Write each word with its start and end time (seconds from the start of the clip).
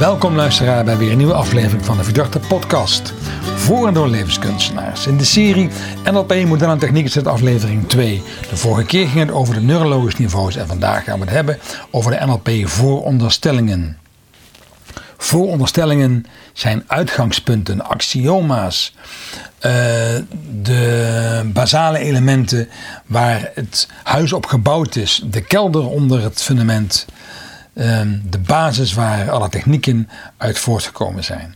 Welkom 0.00 0.36
luisteraar 0.36 0.84
bij 0.84 0.96
weer 0.96 1.10
een 1.10 1.16
nieuwe 1.16 1.34
aflevering 1.34 1.84
van 1.84 1.96
de 1.96 2.04
Verdachte 2.04 2.38
Podcast. 2.38 3.12
Voor 3.42 3.86
en 3.86 3.94
door 3.94 4.08
levenskunstenaars. 4.08 5.06
In 5.06 5.16
de 5.16 5.24
serie 5.24 5.68
NLP 6.04 6.44
Moderne 6.44 6.76
Techniek 6.76 7.04
is 7.04 7.14
het 7.14 7.26
aflevering 7.26 7.88
2. 7.88 8.22
De 8.48 8.56
vorige 8.56 8.86
keer 8.86 9.06
ging 9.06 9.26
het 9.26 9.30
over 9.30 9.54
de 9.54 9.60
neurologische 9.60 10.22
niveaus 10.22 10.56
en 10.56 10.66
vandaag 10.66 11.04
gaan 11.04 11.18
we 11.18 11.24
het 11.24 11.34
hebben 11.34 11.58
over 11.90 12.10
de 12.10 12.26
NLP 12.26 12.50
vooronderstellingen. 12.68 13.98
Vooronderstellingen 15.16 16.26
zijn 16.52 16.84
uitgangspunten, 16.86 17.84
axioma's, 17.84 18.94
uh, 19.66 19.72
de 20.62 21.42
basale 21.44 21.98
elementen 21.98 22.68
waar 23.06 23.50
het 23.54 23.88
huis 24.02 24.32
op 24.32 24.46
gebouwd 24.46 24.96
is, 24.96 25.22
de 25.24 25.40
kelder 25.40 25.88
onder 25.88 26.22
het 26.22 26.42
fundament, 26.42 27.06
de 28.30 28.38
basis 28.46 28.92
waar 28.92 29.30
alle 29.30 29.48
technieken 29.48 30.08
uit 30.36 30.58
voortgekomen 30.58 31.24
zijn. 31.24 31.54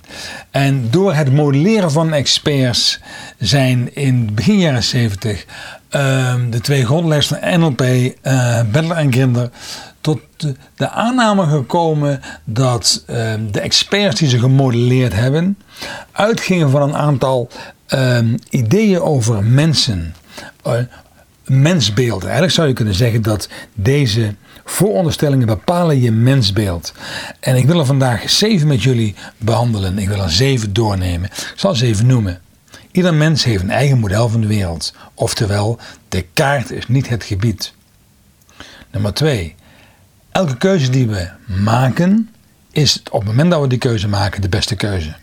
En 0.51 0.91
door 0.91 1.15
het 1.15 1.33
modelleren 1.33 1.91
van 1.91 2.13
experts 2.13 3.01
zijn 3.39 3.95
in 3.95 4.35
begin 4.35 4.59
jaren 4.59 4.83
70 4.83 5.47
ehm, 5.89 6.51
de 6.51 6.61
twee 6.61 6.85
grondleggers 6.85 7.27
van 7.27 7.61
NLP, 7.61 7.81
uh, 7.81 8.07
eh, 8.23 8.67
Bedler 8.67 8.97
en 8.97 9.13
Grinder, 9.13 9.51
tot 10.01 10.21
de, 10.77 10.91
aanname 10.91 11.47
gekomen 11.47 12.21
dat 12.45 13.03
ehm, 13.07 13.51
de 13.51 13.61
experts 13.61 14.21
die 14.21 14.29
ze 14.29 14.39
gemodelleerd 14.39 15.13
hebben, 15.13 15.59
uitgingen 16.13 16.71
van 16.71 16.83
een 16.83 16.97
aantal 16.97 17.51
ideeën 18.51 19.01
over 19.01 19.45
mensen. 19.45 20.15
Uh, 20.67 20.73
mensbeelden. 21.47 22.23
Eigenlijk 22.23 22.53
zou 22.53 22.69
je 22.69 22.75
kunnen 22.75 22.95
zeggen 22.95 23.23
dat 23.23 23.49
deze 23.75 24.35
Vooronderstellingen 24.65 25.47
bepalen 25.47 26.01
je 26.01 26.13
mensbeeld. 26.13 26.93
En 27.41 27.57
ik 27.57 27.67
wil 27.67 27.79
er 27.79 27.87
vandaag 27.87 28.31
zeven 28.31 28.67
met 28.67 28.83
jullie 28.83 29.15
behandelen. 29.39 29.99
Ik 29.99 30.09
wil 30.09 30.21
er 30.21 30.31
zeven 30.31 30.73
doornemen. 30.73 31.31
Ik 31.31 31.53
zal 31.57 31.75
ze 31.75 31.87
even 31.87 32.07
noemen. 32.07 32.41
Ieder 32.91 33.15
mens 33.15 33.45
heeft 33.45 33.63
een 33.63 33.71
eigen 33.71 33.99
model 33.99 34.29
van 34.29 34.41
de 34.41 34.47
wereld. 34.47 34.95
Oftewel, 35.15 35.79
de 36.09 36.27
kaart 36.33 36.71
is 36.71 36.89
niet 36.89 37.09
het 37.09 37.25
gebied. 37.25 37.75
Nummer 38.91 39.15
twee. 39.15 39.55
Elke 40.31 40.57
keuze 40.57 40.91
die 40.91 41.07
we 41.09 41.29
maken, 41.47 42.31
is 42.71 43.03
op 43.11 43.21
het 43.21 43.29
moment 43.29 43.51
dat 43.51 43.61
we 43.61 43.67
die 43.67 43.79
keuze 43.79 44.09
maken 44.09 44.41
de 44.41 44.49
beste 44.49 44.77
keuze. 44.77 45.15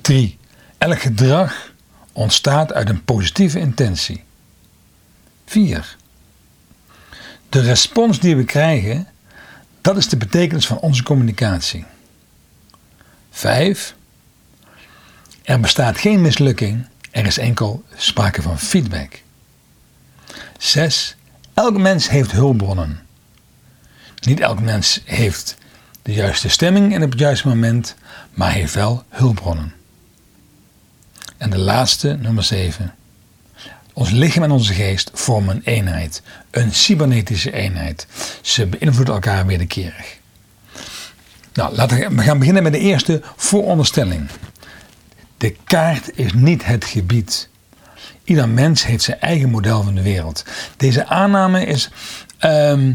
3. 0.00 0.38
Elk 0.78 1.00
gedrag 1.00 1.72
ontstaat 2.12 2.72
uit 2.72 2.88
een 2.88 3.04
positieve 3.04 3.58
intentie. 3.58 4.24
4. 5.46 5.96
De 7.48 7.60
respons 7.60 8.20
die 8.20 8.36
we 8.36 8.44
krijgen, 8.44 9.06
dat 9.80 9.96
is 9.96 10.08
de 10.08 10.16
betekenis 10.16 10.66
van 10.66 10.78
onze 10.78 11.02
communicatie. 11.02 11.84
Vijf. 13.30 13.94
Er 15.42 15.60
bestaat 15.60 15.98
geen 15.98 16.20
mislukking, 16.20 16.86
er 17.10 17.26
is 17.26 17.38
enkel 17.38 17.84
sprake 17.96 18.42
van 18.42 18.58
feedback. 18.58 19.22
Zes. 20.58 21.16
Elk 21.54 21.78
mens 21.78 22.08
heeft 22.08 22.32
hulpbronnen. 22.32 23.00
Niet 24.20 24.40
elk 24.40 24.60
mens 24.60 25.00
heeft 25.04 25.56
de 26.02 26.12
juiste 26.12 26.48
stemming 26.48 26.94
en 26.94 27.02
op 27.02 27.10
het 27.10 27.20
juiste 27.20 27.48
moment, 27.48 27.94
maar 28.30 28.52
heeft 28.52 28.74
wel 28.74 29.04
hulpbronnen. 29.08 29.72
En 31.36 31.50
de 31.50 31.58
laatste, 31.58 32.16
nummer 32.20 32.44
7. 32.44 32.94
Ons 33.98 34.10
lichaam 34.10 34.42
en 34.42 34.50
onze 34.50 34.74
geest 34.74 35.10
vormen 35.14 35.56
een 35.56 35.62
eenheid, 35.64 36.22
een 36.50 36.74
cybernetische 36.74 37.52
eenheid. 37.52 38.06
Ze 38.42 38.66
beïnvloeden 38.66 39.14
elkaar 39.14 39.46
wederkerig. 39.46 40.18
Nou, 41.52 41.74
laten 41.74 42.16
we 42.16 42.22
gaan 42.22 42.38
beginnen 42.38 42.62
met 42.62 42.72
de 42.72 42.78
eerste 42.78 43.22
vooronderstelling. 43.36 44.28
De 45.36 45.56
kaart 45.64 46.18
is 46.18 46.32
niet 46.32 46.64
het 46.64 46.84
gebied. 46.84 47.48
Ieder 48.24 48.48
mens 48.48 48.84
heeft 48.84 49.02
zijn 49.02 49.20
eigen 49.20 49.50
model 49.50 49.82
van 49.82 49.94
de 49.94 50.02
wereld. 50.02 50.44
Deze 50.76 51.06
aanname 51.06 51.64
is 51.64 51.90
ehm, 52.38 52.94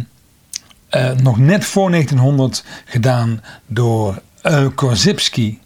eh, 0.90 1.12
nog 1.12 1.38
net 1.38 1.66
voor 1.66 1.90
1900 1.90 2.64
gedaan 2.86 3.44
door 3.66 4.22
uh, 4.44 4.68
Korzybski, 4.76 5.60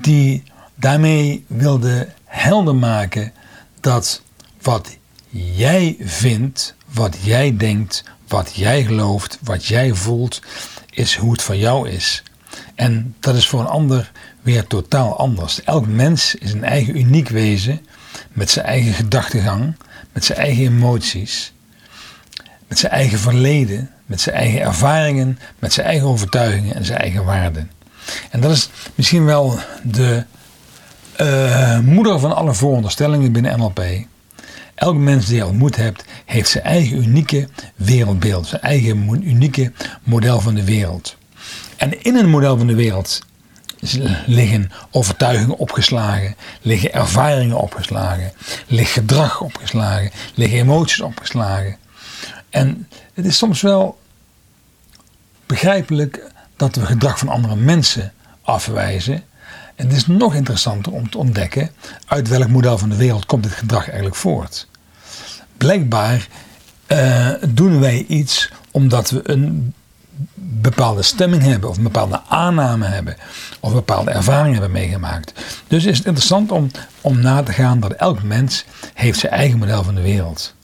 die 0.00 0.42
daarmee 0.74 1.44
wilde 1.46 2.08
helder 2.24 2.74
maken 2.74 3.32
dat 3.86 4.22
wat 4.62 4.96
jij 5.30 5.96
vindt, 6.00 6.74
wat 6.92 7.16
jij 7.22 7.56
denkt, 7.56 8.04
wat 8.28 8.54
jij 8.54 8.84
gelooft, 8.84 9.38
wat 9.42 9.66
jij 9.66 9.94
voelt, 9.94 10.42
is 10.90 11.16
hoe 11.16 11.32
het 11.32 11.42
voor 11.42 11.56
jou 11.56 11.88
is. 11.88 12.22
En 12.74 13.14
dat 13.20 13.34
is 13.34 13.48
voor 13.48 13.60
een 13.60 13.66
ander 13.66 14.12
weer 14.42 14.66
totaal 14.66 15.18
anders. 15.18 15.62
Elk 15.62 15.86
mens 15.86 16.34
is 16.34 16.52
een 16.52 16.64
eigen 16.64 16.96
uniek 16.96 17.28
wezen 17.28 17.86
met 18.32 18.50
zijn 18.50 18.66
eigen 18.66 18.92
gedachtegang, 18.92 19.76
met 20.12 20.24
zijn 20.24 20.38
eigen 20.38 20.64
emoties, 20.64 21.52
met 22.68 22.78
zijn 22.78 22.92
eigen 22.92 23.18
verleden, 23.18 23.90
met 24.06 24.20
zijn 24.20 24.36
eigen 24.36 24.60
ervaringen, 24.60 25.38
met 25.58 25.72
zijn 25.72 25.86
eigen 25.86 26.06
overtuigingen 26.06 26.74
en 26.74 26.84
zijn 26.84 26.98
eigen 26.98 27.24
waarden. 27.24 27.70
En 28.30 28.40
dat 28.40 28.50
is 28.50 28.68
misschien 28.94 29.24
wel 29.24 29.58
de 29.82 30.24
uh, 31.20 31.78
moeder 31.78 32.18
van 32.18 32.36
alle 32.36 32.54
vooronderstellingen 32.54 33.32
binnen 33.32 33.58
NLP. 33.58 33.84
Elk 34.74 34.96
mens 34.96 35.26
die 35.26 35.36
je 35.36 35.46
ontmoet 35.46 35.76
hebt, 35.76 36.04
heeft 36.24 36.50
zijn 36.50 36.64
eigen 36.64 36.96
unieke 36.96 37.48
wereldbeeld, 37.74 38.46
zijn 38.46 38.62
eigen 38.62 39.08
unieke 39.22 39.72
model 40.02 40.40
van 40.40 40.54
de 40.54 40.64
wereld. 40.64 41.16
En 41.76 42.02
in 42.02 42.16
een 42.16 42.28
model 42.28 42.56
van 42.58 42.66
de 42.66 42.74
wereld 42.74 43.22
liggen 44.26 44.70
overtuigingen 44.90 45.56
opgeslagen, 45.56 46.36
liggen 46.60 46.92
ervaringen 46.92 47.56
opgeslagen, 47.56 48.32
ligt 48.66 48.92
gedrag 48.92 49.40
opgeslagen, 49.40 50.10
liggen 50.34 50.58
emoties 50.58 51.00
opgeslagen. 51.00 51.76
En 52.50 52.88
het 53.14 53.24
is 53.24 53.36
soms 53.36 53.60
wel 53.60 53.98
begrijpelijk 55.46 56.30
dat 56.56 56.74
we 56.74 56.86
gedrag 56.86 57.18
van 57.18 57.28
andere 57.28 57.56
mensen 57.56 58.12
afwijzen 58.42 59.24
en 59.76 59.86
het 59.86 59.96
is 59.96 60.06
nog 60.06 60.34
interessanter 60.34 60.92
om 60.92 61.10
te 61.10 61.18
ontdekken 61.18 61.70
uit 62.06 62.28
welk 62.28 62.48
model 62.48 62.78
van 62.78 62.88
de 62.88 62.96
wereld 62.96 63.26
komt 63.26 63.42
dit 63.42 63.52
gedrag 63.52 63.84
eigenlijk 63.84 64.16
voort. 64.16 64.66
Blijkbaar 65.56 66.28
uh, 66.88 67.30
doen 67.48 67.80
wij 67.80 68.04
iets 68.08 68.50
omdat 68.70 69.10
we 69.10 69.20
een 69.30 69.74
bepaalde 70.34 71.02
stemming 71.02 71.42
hebben 71.42 71.68
of 71.68 71.76
een 71.76 71.82
bepaalde 71.82 72.20
aanname 72.28 72.86
hebben 72.86 73.16
of 73.60 73.68
een 73.68 73.76
bepaalde 73.76 74.10
ervaring 74.10 74.52
hebben 74.52 74.72
meegemaakt. 74.72 75.32
Dus 75.66 75.84
is 75.84 75.96
het 75.96 76.06
interessant 76.06 76.52
om, 76.52 76.70
om 77.00 77.20
na 77.20 77.42
te 77.42 77.52
gaan 77.52 77.80
dat 77.80 77.92
elk 77.92 78.22
mens 78.22 78.64
heeft 78.94 79.18
zijn 79.18 79.32
eigen 79.32 79.58
model 79.58 79.84
van 79.84 79.94
de 79.94 80.00
wereld. 80.00 80.54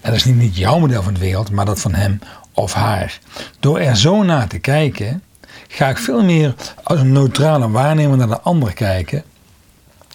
En 0.00 0.10
dat 0.10 0.14
is 0.14 0.24
niet 0.24 0.56
jouw 0.56 0.78
model 0.78 1.02
van 1.02 1.14
de 1.14 1.20
wereld, 1.20 1.50
maar 1.50 1.64
dat 1.64 1.80
van 1.80 1.94
hem 1.94 2.18
of 2.52 2.72
haar. 2.72 3.18
Door 3.60 3.78
er 3.78 3.96
zo 3.96 4.22
naar 4.22 4.48
te 4.48 4.58
kijken, 4.58 5.22
ga 5.68 5.88
ik 5.88 5.98
veel 5.98 6.24
meer 6.24 6.54
als 6.82 7.00
een 7.00 7.12
neutrale 7.12 7.70
waarnemer 7.70 8.16
naar 8.16 8.28
de 8.28 8.40
ander 8.40 8.72
kijken 8.72 9.24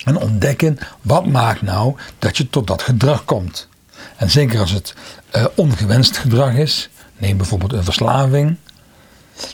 en 0.03 0.18
ontdekken 0.18 0.78
wat 1.02 1.25
maakt 1.25 1.62
nou 1.62 1.96
dat 2.19 2.38
je 2.38 2.50
tot 2.50 2.68
dat 2.68 2.81
gedrag 2.81 3.25
komt. 3.25 3.68
En 4.16 4.30
zeker 4.30 4.59
als 4.59 4.72
het 4.72 4.94
uh, 5.35 5.46
ongewenst 5.56 6.18
gedrag 6.18 6.53
is, 6.53 6.90
neem 7.18 7.38
bijvoorbeeld 7.38 7.74
een 7.74 7.84
verslaving, 7.84 8.57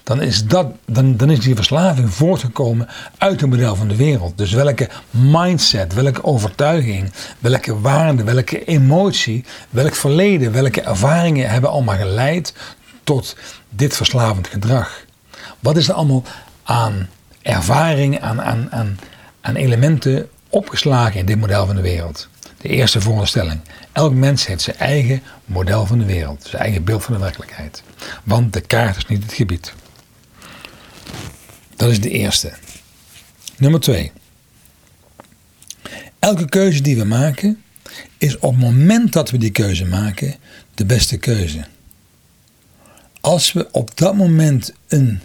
dan 0.03 0.21
is, 0.21 0.45
dat, 0.45 0.67
dan, 0.85 1.17
dan 1.17 1.29
is 1.29 1.39
die 1.39 1.55
verslaving 1.55 2.13
voortgekomen 2.13 2.87
uit 3.17 3.41
een 3.41 3.49
model 3.49 3.75
van 3.75 3.87
de 3.87 3.95
wereld. 3.95 4.37
Dus 4.37 4.51
welke 4.51 4.89
mindset, 5.09 5.93
welke 5.93 6.23
overtuiging, 6.23 7.11
welke 7.39 7.79
waarde, 7.79 8.23
welke 8.23 8.65
emotie, 8.65 9.45
welk 9.69 9.95
verleden, 9.95 10.51
welke 10.51 10.81
ervaringen 10.81 11.49
hebben 11.49 11.69
allemaal 11.69 11.97
geleid 11.97 12.53
tot 13.03 13.35
dit 13.69 13.95
verslavend 13.95 14.47
gedrag. 14.47 15.05
Wat 15.59 15.77
is 15.77 15.87
er 15.87 15.93
allemaal 15.93 16.23
aan 16.63 17.09
ervaring, 17.41 18.19
aan, 18.19 18.41
aan, 18.41 18.71
aan, 18.71 18.99
aan 19.41 19.55
elementen 19.55 20.29
opgeslagen 20.49 21.19
in 21.19 21.25
dit 21.25 21.39
model 21.39 21.65
van 21.65 21.75
de 21.75 21.81
wereld? 21.81 22.27
De 22.57 22.69
eerste 22.69 23.01
voorstelling. 23.01 23.59
Elk 23.91 24.13
mens 24.13 24.47
heeft 24.47 24.61
zijn 24.61 24.77
eigen 24.77 25.21
model 25.45 25.85
van 25.85 25.99
de 25.99 26.05
wereld, 26.05 26.45
zijn 26.49 26.61
eigen 26.61 26.83
beeld 26.83 27.03
van 27.03 27.13
de 27.13 27.19
werkelijkheid. 27.19 27.83
Want 28.23 28.53
de 28.53 28.61
kaart 28.61 28.97
is 28.97 29.05
niet 29.05 29.23
het 29.23 29.33
gebied. 29.33 29.73
Dat 31.75 31.89
is 31.89 32.01
de 32.01 32.09
eerste. 32.09 32.53
Nummer 33.57 33.79
twee. 33.79 34.11
Elke 36.19 36.49
keuze 36.49 36.81
die 36.81 36.97
we 36.97 37.03
maken 37.03 37.61
is 38.17 38.37
op 38.37 38.51
het 38.51 38.61
moment 38.61 39.13
dat 39.13 39.29
we 39.29 39.37
die 39.37 39.51
keuze 39.51 39.85
maken 39.85 40.35
de 40.73 40.85
beste 40.85 41.17
keuze. 41.17 41.65
Als 43.21 43.53
we 43.53 43.71
op 43.71 43.97
dat 43.97 44.15
moment 44.15 44.73
een 44.87 45.21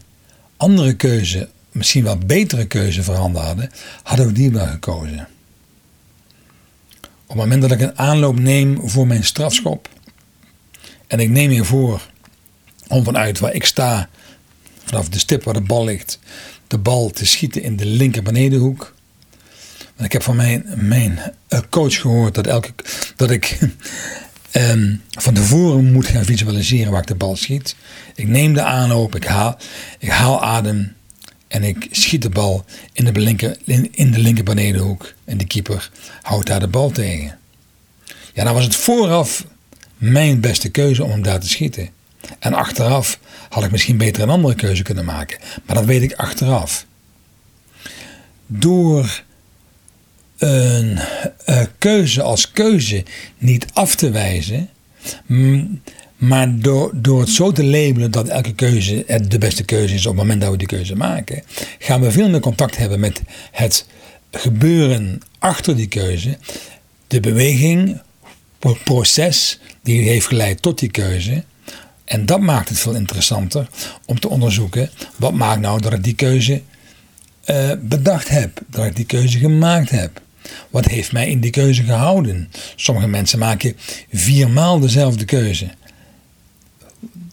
andere 0.62 0.94
keuze, 0.94 1.48
misschien 1.72 2.04
wel 2.04 2.18
betere 2.18 2.66
keuze 2.66 3.02
voorhanden 3.02 3.42
hadden, 3.42 3.70
hadden 4.02 4.26
we 4.26 4.32
die 4.32 4.50
wel 4.50 4.66
gekozen. 4.66 5.28
Op 7.02 7.28
het 7.28 7.36
moment 7.36 7.62
dat 7.62 7.70
ik 7.70 7.80
een 7.80 7.98
aanloop 7.98 8.38
neem 8.38 8.88
voor 8.88 9.06
mijn 9.06 9.24
strafschop 9.24 9.88
en 11.06 11.20
ik 11.20 11.28
neem 11.28 11.50
je 11.50 11.64
voor 11.64 12.02
om 12.88 13.04
vanuit 13.04 13.38
waar 13.38 13.54
ik 13.54 13.64
sta 13.64 14.08
vanaf 14.84 15.08
de 15.08 15.18
stip 15.18 15.42
waar 15.42 15.54
de 15.54 15.60
bal 15.60 15.84
ligt, 15.84 16.18
de 16.66 16.78
bal 16.78 17.10
te 17.10 17.26
schieten 17.26 17.62
in 17.62 17.76
de 17.76 17.86
linker 17.86 18.22
benedenhoek. 18.22 18.94
Ik 19.98 20.12
heb 20.12 20.22
van 20.22 20.36
mijn, 20.36 20.64
mijn 20.76 21.20
eh, 21.48 21.60
coach 21.70 22.00
gehoord 22.00 22.34
dat, 22.34 22.46
elke, 22.46 22.72
dat 23.16 23.30
ik 23.30 23.58
um, 24.52 25.02
van 25.10 25.34
tevoren 25.34 25.93
moet 25.93 26.06
gaan 26.06 26.25
visualiseren 26.25 26.93
waar 26.93 27.00
ik 27.00 27.06
de 27.06 27.14
bal 27.14 27.37
schiet. 27.37 27.76
Ik 28.14 28.28
neem 28.28 28.54
de 28.54 28.62
aanloop, 28.62 29.14
ik 29.14 29.25
haal, 29.25 29.58
ik 29.99 30.08
haal 30.08 30.43
adem 30.44 30.94
en 31.49 31.62
ik 31.62 31.87
schiet 31.90 32.22
de 32.22 32.28
bal 32.28 32.64
in 32.93 33.04
de, 33.04 33.20
linker, 33.20 33.56
in, 33.64 33.88
in 33.94 34.10
de 34.10 34.19
linker 34.19 34.44
benedenhoek. 34.44 35.12
En 35.25 35.38
de 35.38 35.46
keeper 35.46 35.90
houdt 36.22 36.46
daar 36.46 36.60
de 36.60 36.69
bal 36.69 36.90
tegen. 36.90 37.38
Ja, 38.34 38.44
dan 38.44 38.54
was 38.54 38.64
het 38.64 38.76
vooraf 38.76 39.44
mijn 39.96 40.40
beste 40.40 40.69
keuze 40.69 41.05
om 41.05 41.10
hem 41.10 41.22
daar 41.22 41.40
te 41.40 41.48
schieten. 41.48 41.90
En 42.38 42.55
achteraf 42.55 43.19
had 43.48 43.64
ik 43.64 43.70
misschien 43.70 43.96
beter 43.96 44.22
een 44.22 44.31
andere 44.31 44.55
keuze 44.55 44.82
kunnen 44.82 45.05
maken. 45.05 45.38
Maar 45.66 45.76
dat 45.76 45.84
weet 45.84 46.02
ik 46.02 46.12
achteraf. 46.12 46.87
Door 48.46 49.22
een 50.42 50.98
uh, 51.48 51.62
keuze 51.78 52.22
als 52.22 52.50
keuze 52.50 53.04
niet 53.38 53.66
af 53.72 53.94
te 53.94 54.10
wijzen, 54.10 54.68
maar 56.16 56.58
door, 56.58 56.90
door 56.94 57.20
het 57.20 57.28
zo 57.28 57.52
te 57.52 57.64
labelen 57.64 58.10
dat 58.10 58.28
elke 58.28 58.54
keuze 58.54 59.04
de 59.28 59.38
beste 59.38 59.64
keuze 59.64 59.94
is 59.94 60.06
op 60.06 60.12
het 60.12 60.20
moment 60.20 60.40
dat 60.40 60.50
we 60.50 60.56
die 60.56 60.66
keuze 60.66 60.96
maken, 60.96 61.42
gaan 61.78 62.00
we 62.00 62.10
veel 62.10 62.28
meer 62.28 62.40
contact 62.40 62.76
hebben 62.76 63.00
met 63.00 63.22
het 63.50 63.86
gebeuren 64.30 65.20
achter 65.38 65.76
die 65.76 65.88
keuze, 65.88 66.38
de 67.06 67.20
beweging, 67.20 68.00
het 68.60 68.84
proces 68.84 69.60
die 69.82 70.08
heeft 70.08 70.26
geleid 70.26 70.62
tot 70.62 70.78
die 70.78 70.90
keuze. 70.90 71.44
En 72.04 72.26
dat 72.26 72.40
maakt 72.40 72.68
het 72.68 72.78
veel 72.78 72.94
interessanter 72.94 73.68
om 74.04 74.20
te 74.20 74.28
onderzoeken 74.28 74.90
wat 75.16 75.32
maakt 75.32 75.60
nou 75.60 75.80
dat 75.80 75.92
ik 75.92 76.04
die 76.04 76.14
keuze 76.14 76.62
uh, 77.50 77.72
bedacht 77.80 78.28
heb, 78.28 78.60
dat 78.66 78.84
ik 78.84 78.96
die 78.96 79.04
keuze 79.04 79.38
gemaakt 79.38 79.90
heb. 79.90 80.21
Wat 80.70 80.84
heeft 80.84 81.12
mij 81.12 81.28
in 81.28 81.40
die 81.40 81.50
keuze 81.50 81.82
gehouden? 81.82 82.50
Sommige 82.76 83.06
mensen 83.06 83.38
maken 83.38 83.76
viermaal 84.12 84.78
dezelfde 84.78 85.24
keuze. 85.24 85.70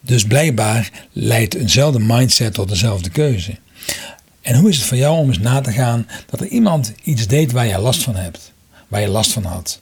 Dus 0.02 0.24
blijkbaar 0.24 0.92
leidt 1.12 1.54
eenzelfde 1.54 2.00
mindset 2.00 2.54
tot 2.54 2.70
dezelfde 2.70 3.10
keuze. 3.10 3.58
En 4.42 4.56
hoe 4.56 4.70
is 4.70 4.78
het 4.78 4.86
voor 4.86 4.98
jou 4.98 5.18
om 5.18 5.28
eens 5.28 5.40
na 5.40 5.62
te 5.62 5.72
gaan 5.72 6.08
dat 6.26 6.40
er 6.40 6.48
iemand 6.48 6.94
iets 7.04 7.28
deed 7.28 7.52
waar 7.52 7.66
je 7.66 7.78
last 7.78 8.04
van 8.04 8.16
hebt, 8.16 8.52
waar 8.88 9.02
je 9.02 9.08
last 9.08 9.32
van 9.32 9.44
had? 9.44 9.80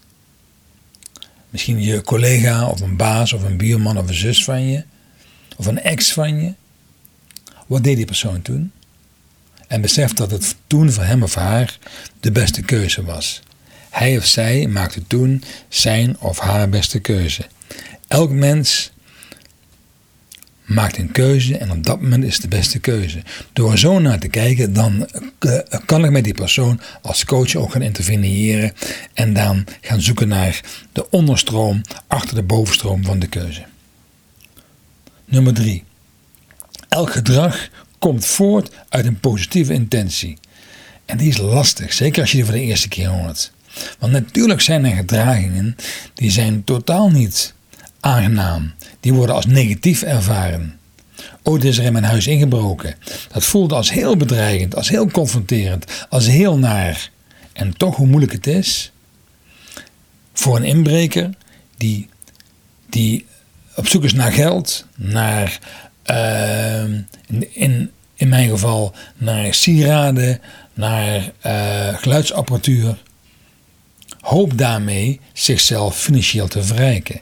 Misschien 1.49 1.81
je 1.81 2.01
collega 2.01 2.67
of 2.67 2.81
een 2.81 2.97
baas 2.97 3.33
of 3.33 3.43
een 3.43 3.57
buurman 3.57 3.97
of 3.97 4.07
een 4.07 4.13
zus 4.13 4.43
van 4.43 4.61
je, 4.67 4.83
of 5.57 5.65
een 5.65 5.81
ex 5.81 6.13
van 6.13 6.41
je. 6.41 6.53
Wat 7.67 7.83
deed 7.83 7.95
die 7.95 8.05
persoon 8.05 8.41
toen? 8.41 8.71
En 9.67 9.81
besef 9.81 10.13
dat 10.13 10.31
het 10.31 10.55
toen 10.67 10.91
voor 10.91 11.03
hem 11.03 11.23
of 11.23 11.35
haar 11.35 11.77
de 12.19 12.31
beste 12.31 12.61
keuze 12.61 13.03
was. 13.03 13.41
Hij 13.89 14.17
of 14.17 14.25
zij 14.25 14.67
maakte 14.67 15.07
toen 15.07 15.43
zijn 15.69 16.19
of 16.19 16.39
haar 16.39 16.69
beste 16.69 16.99
keuze. 16.99 17.45
Elk 18.07 18.31
mens 18.31 18.91
maakt 20.65 20.97
een 20.97 21.11
keuze 21.11 21.57
en 21.57 21.71
op 21.71 21.83
dat 21.83 22.01
moment 22.01 22.23
is 22.23 22.39
de 22.39 22.47
beste 22.47 22.79
keuze. 22.79 23.21
Door 23.53 23.77
zo 23.77 23.99
naar 23.99 24.19
te 24.19 24.27
kijken, 24.27 24.73
dan 24.73 25.07
eh, 25.39 25.59
kan 25.85 26.05
ik 26.05 26.11
met 26.11 26.23
die 26.23 26.33
persoon 26.33 26.81
als 27.01 27.25
coach 27.25 27.55
ook 27.55 27.71
gaan 27.71 27.81
interveneren 27.81 28.73
en 29.13 29.33
dan 29.33 29.65
gaan 29.81 30.01
zoeken 30.01 30.27
naar 30.27 30.61
de 30.91 31.09
onderstroom 31.09 31.81
achter 32.07 32.35
de 32.35 32.43
bovenstroom 32.43 33.03
van 33.03 33.19
de 33.19 33.27
keuze. 33.27 33.65
Nummer 35.25 35.53
3. 35.53 35.83
Elk 36.89 37.11
gedrag 37.11 37.69
komt 37.99 38.25
voort 38.25 38.71
uit 38.89 39.05
een 39.05 39.19
positieve 39.19 39.73
intentie. 39.73 40.37
En 41.05 41.17
die 41.17 41.27
is 41.27 41.37
lastig, 41.37 41.93
zeker 41.93 42.21
als 42.21 42.31
je 42.31 42.37
die 42.37 42.45
voor 42.45 42.55
de 42.55 42.61
eerste 42.61 42.87
keer 42.87 43.07
hoort. 43.07 43.51
Want 43.99 44.11
natuurlijk 44.11 44.61
zijn 44.61 44.85
er 44.85 44.95
gedragingen 44.95 45.75
die 46.13 46.31
zijn 46.31 46.63
totaal 46.63 47.09
niet 47.09 47.53
aangenaam. 47.99 48.73
Die 48.99 49.13
worden 49.13 49.35
als 49.35 49.45
negatief 49.45 50.01
ervaren. 50.01 50.79
Ooit 51.43 51.63
is 51.63 51.77
er 51.77 51.83
in 51.83 51.93
mijn 51.93 52.03
huis 52.03 52.27
ingebroken. 52.27 52.95
Dat 53.31 53.43
voelde 53.43 53.75
als 53.75 53.91
heel 53.91 54.17
bedreigend, 54.17 54.75
als 54.75 54.89
heel 54.89 55.11
confronterend, 55.11 55.85
als 56.09 56.27
heel 56.27 56.57
naar. 56.57 57.09
En 57.53 57.77
toch 57.77 57.95
hoe 57.95 58.07
moeilijk 58.07 58.31
het 58.31 58.47
is 58.47 58.91
voor 60.33 60.55
een 60.55 60.63
inbreker 60.63 61.29
die, 61.77 62.09
die 62.89 63.25
op 63.75 63.87
zoek 63.87 64.03
is 64.03 64.13
naar 64.13 64.31
geld, 64.31 64.85
naar 64.95 65.59
in, 67.53 67.91
in 68.15 68.29
mijn 68.29 68.49
geval 68.49 68.93
naar 69.17 69.53
sieraden, 69.53 70.39
naar 70.73 71.31
uh, 71.45 71.97
geluidsapparatuur. 71.97 72.97
Hoop 74.21 74.57
daarmee 74.57 75.19
zichzelf 75.33 75.97
financieel 75.99 76.47
te 76.47 76.63
verrijken. 76.63 77.21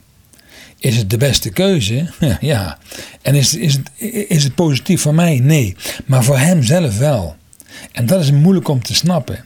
Is 0.77 0.97
het 0.97 1.09
de 1.09 1.17
beste 1.17 1.49
keuze? 1.49 2.09
Ja. 2.39 2.77
En 3.21 3.35
is, 3.35 3.55
is, 3.55 3.73
het, 3.73 3.91
is 4.29 4.43
het 4.43 4.55
positief 4.55 5.01
voor 5.01 5.15
mij? 5.15 5.39
Nee. 5.39 5.75
Maar 6.05 6.23
voor 6.23 6.37
hem 6.37 6.63
zelf 6.63 6.97
wel. 6.97 7.35
En 7.91 8.05
dat 8.05 8.21
is 8.21 8.31
moeilijk 8.31 8.67
om 8.67 8.83
te 8.83 8.95
snappen. 8.95 9.45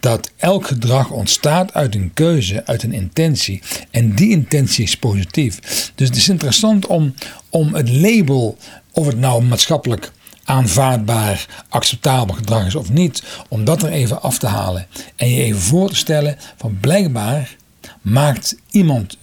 Dat 0.00 0.30
elk 0.36 0.66
gedrag 0.66 1.10
ontstaat 1.10 1.74
uit 1.74 1.94
een 1.94 2.10
keuze, 2.14 2.66
uit 2.66 2.82
een 2.82 2.92
intentie. 2.92 3.62
En 3.90 4.14
die 4.14 4.30
intentie 4.30 4.84
is 4.84 4.96
positief. 4.96 5.58
Dus 5.94 6.08
het 6.08 6.16
is 6.16 6.28
interessant 6.28 6.86
om, 6.86 7.14
om 7.48 7.74
het 7.74 7.90
label, 7.90 8.58
of 8.92 9.06
het 9.06 9.18
nou 9.18 9.42
maatschappelijk 9.42 10.12
aanvaardbaar, 10.44 11.64
acceptabel 11.68 12.34
gedrag 12.34 12.66
is 12.66 12.74
of 12.74 12.90
niet, 12.90 13.22
om 13.48 13.64
dat 13.64 13.82
er 13.82 13.90
even 13.90 14.22
af 14.22 14.38
te 14.38 14.46
halen 14.46 14.86
en 15.16 15.28
je 15.28 15.42
even 15.42 15.60
voor 15.60 15.88
te 15.88 15.96
stellen 15.96 16.36
van 16.56 16.78
blijkbaar 16.80 17.56
maakt 18.00 18.56
iemand 18.70 19.16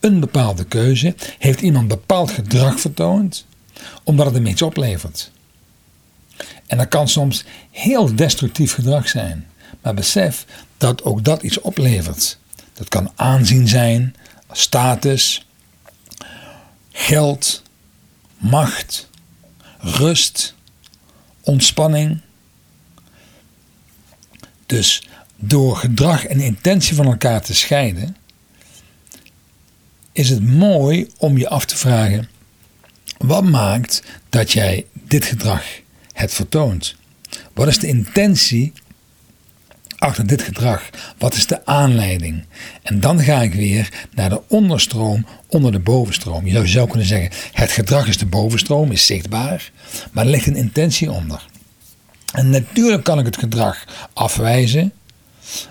een 0.00 0.20
bepaalde 0.20 0.64
keuze, 0.64 1.14
heeft 1.38 1.60
iemand 1.60 1.88
bepaald 1.88 2.30
gedrag 2.30 2.80
vertoond, 2.80 3.46
omdat 4.04 4.26
het 4.26 4.34
hem 4.34 4.46
iets 4.46 4.62
oplevert. 4.62 5.30
En 6.66 6.78
dat 6.78 6.88
kan 6.88 7.08
soms 7.08 7.44
heel 7.70 8.14
destructief 8.14 8.74
gedrag 8.74 9.08
zijn, 9.08 9.46
maar 9.82 9.94
besef 9.94 10.46
dat 10.78 11.04
ook 11.04 11.24
dat 11.24 11.42
iets 11.42 11.60
oplevert. 11.60 12.38
Dat 12.72 12.88
kan 12.88 13.10
aanzien 13.14 13.68
zijn, 13.68 14.14
status, 14.52 15.46
geld, 16.92 17.62
macht, 18.36 19.08
rust, 19.78 20.54
ontspanning. 21.40 22.20
Dus 24.66 25.08
door 25.36 25.76
gedrag 25.76 26.24
en 26.24 26.40
intentie 26.40 26.94
van 26.94 27.06
elkaar 27.06 27.42
te 27.42 27.54
scheiden, 27.54 28.16
is 30.12 30.28
het 30.28 30.42
mooi 30.42 31.10
om 31.18 31.38
je 31.38 31.48
af 31.48 31.64
te 31.64 31.76
vragen: 31.76 32.28
wat 33.18 33.44
maakt 33.44 34.02
dat 34.28 34.52
jij 34.52 34.86
dit 34.92 35.24
gedrag 35.24 35.64
het 36.12 36.34
vertoont? 36.34 36.96
Wat 37.52 37.68
is 37.68 37.78
de 37.78 37.86
intentie 37.86 38.72
achter 39.98 40.26
dit 40.26 40.42
gedrag? 40.42 40.90
Wat 41.18 41.34
is 41.34 41.46
de 41.46 41.66
aanleiding? 41.66 42.44
En 42.82 43.00
dan 43.00 43.20
ga 43.20 43.42
ik 43.42 43.54
weer 43.54 44.06
naar 44.14 44.28
de 44.28 44.40
onderstroom 44.48 45.26
onder 45.46 45.72
de 45.72 45.78
bovenstroom. 45.78 46.46
Je 46.46 46.66
zou 46.66 46.88
kunnen 46.88 47.06
zeggen, 47.06 47.30
het 47.52 47.70
gedrag 47.70 48.06
is 48.06 48.18
de 48.18 48.26
bovenstroom, 48.26 48.92
is 48.92 49.06
zichtbaar, 49.06 49.70
maar 50.12 50.24
er 50.24 50.30
ligt 50.30 50.46
een 50.46 50.56
intentie 50.56 51.10
onder. 51.10 51.46
En 52.32 52.50
natuurlijk 52.50 53.04
kan 53.04 53.18
ik 53.18 53.24
het 53.24 53.36
gedrag 53.36 53.84
afwijzen. 54.12 54.92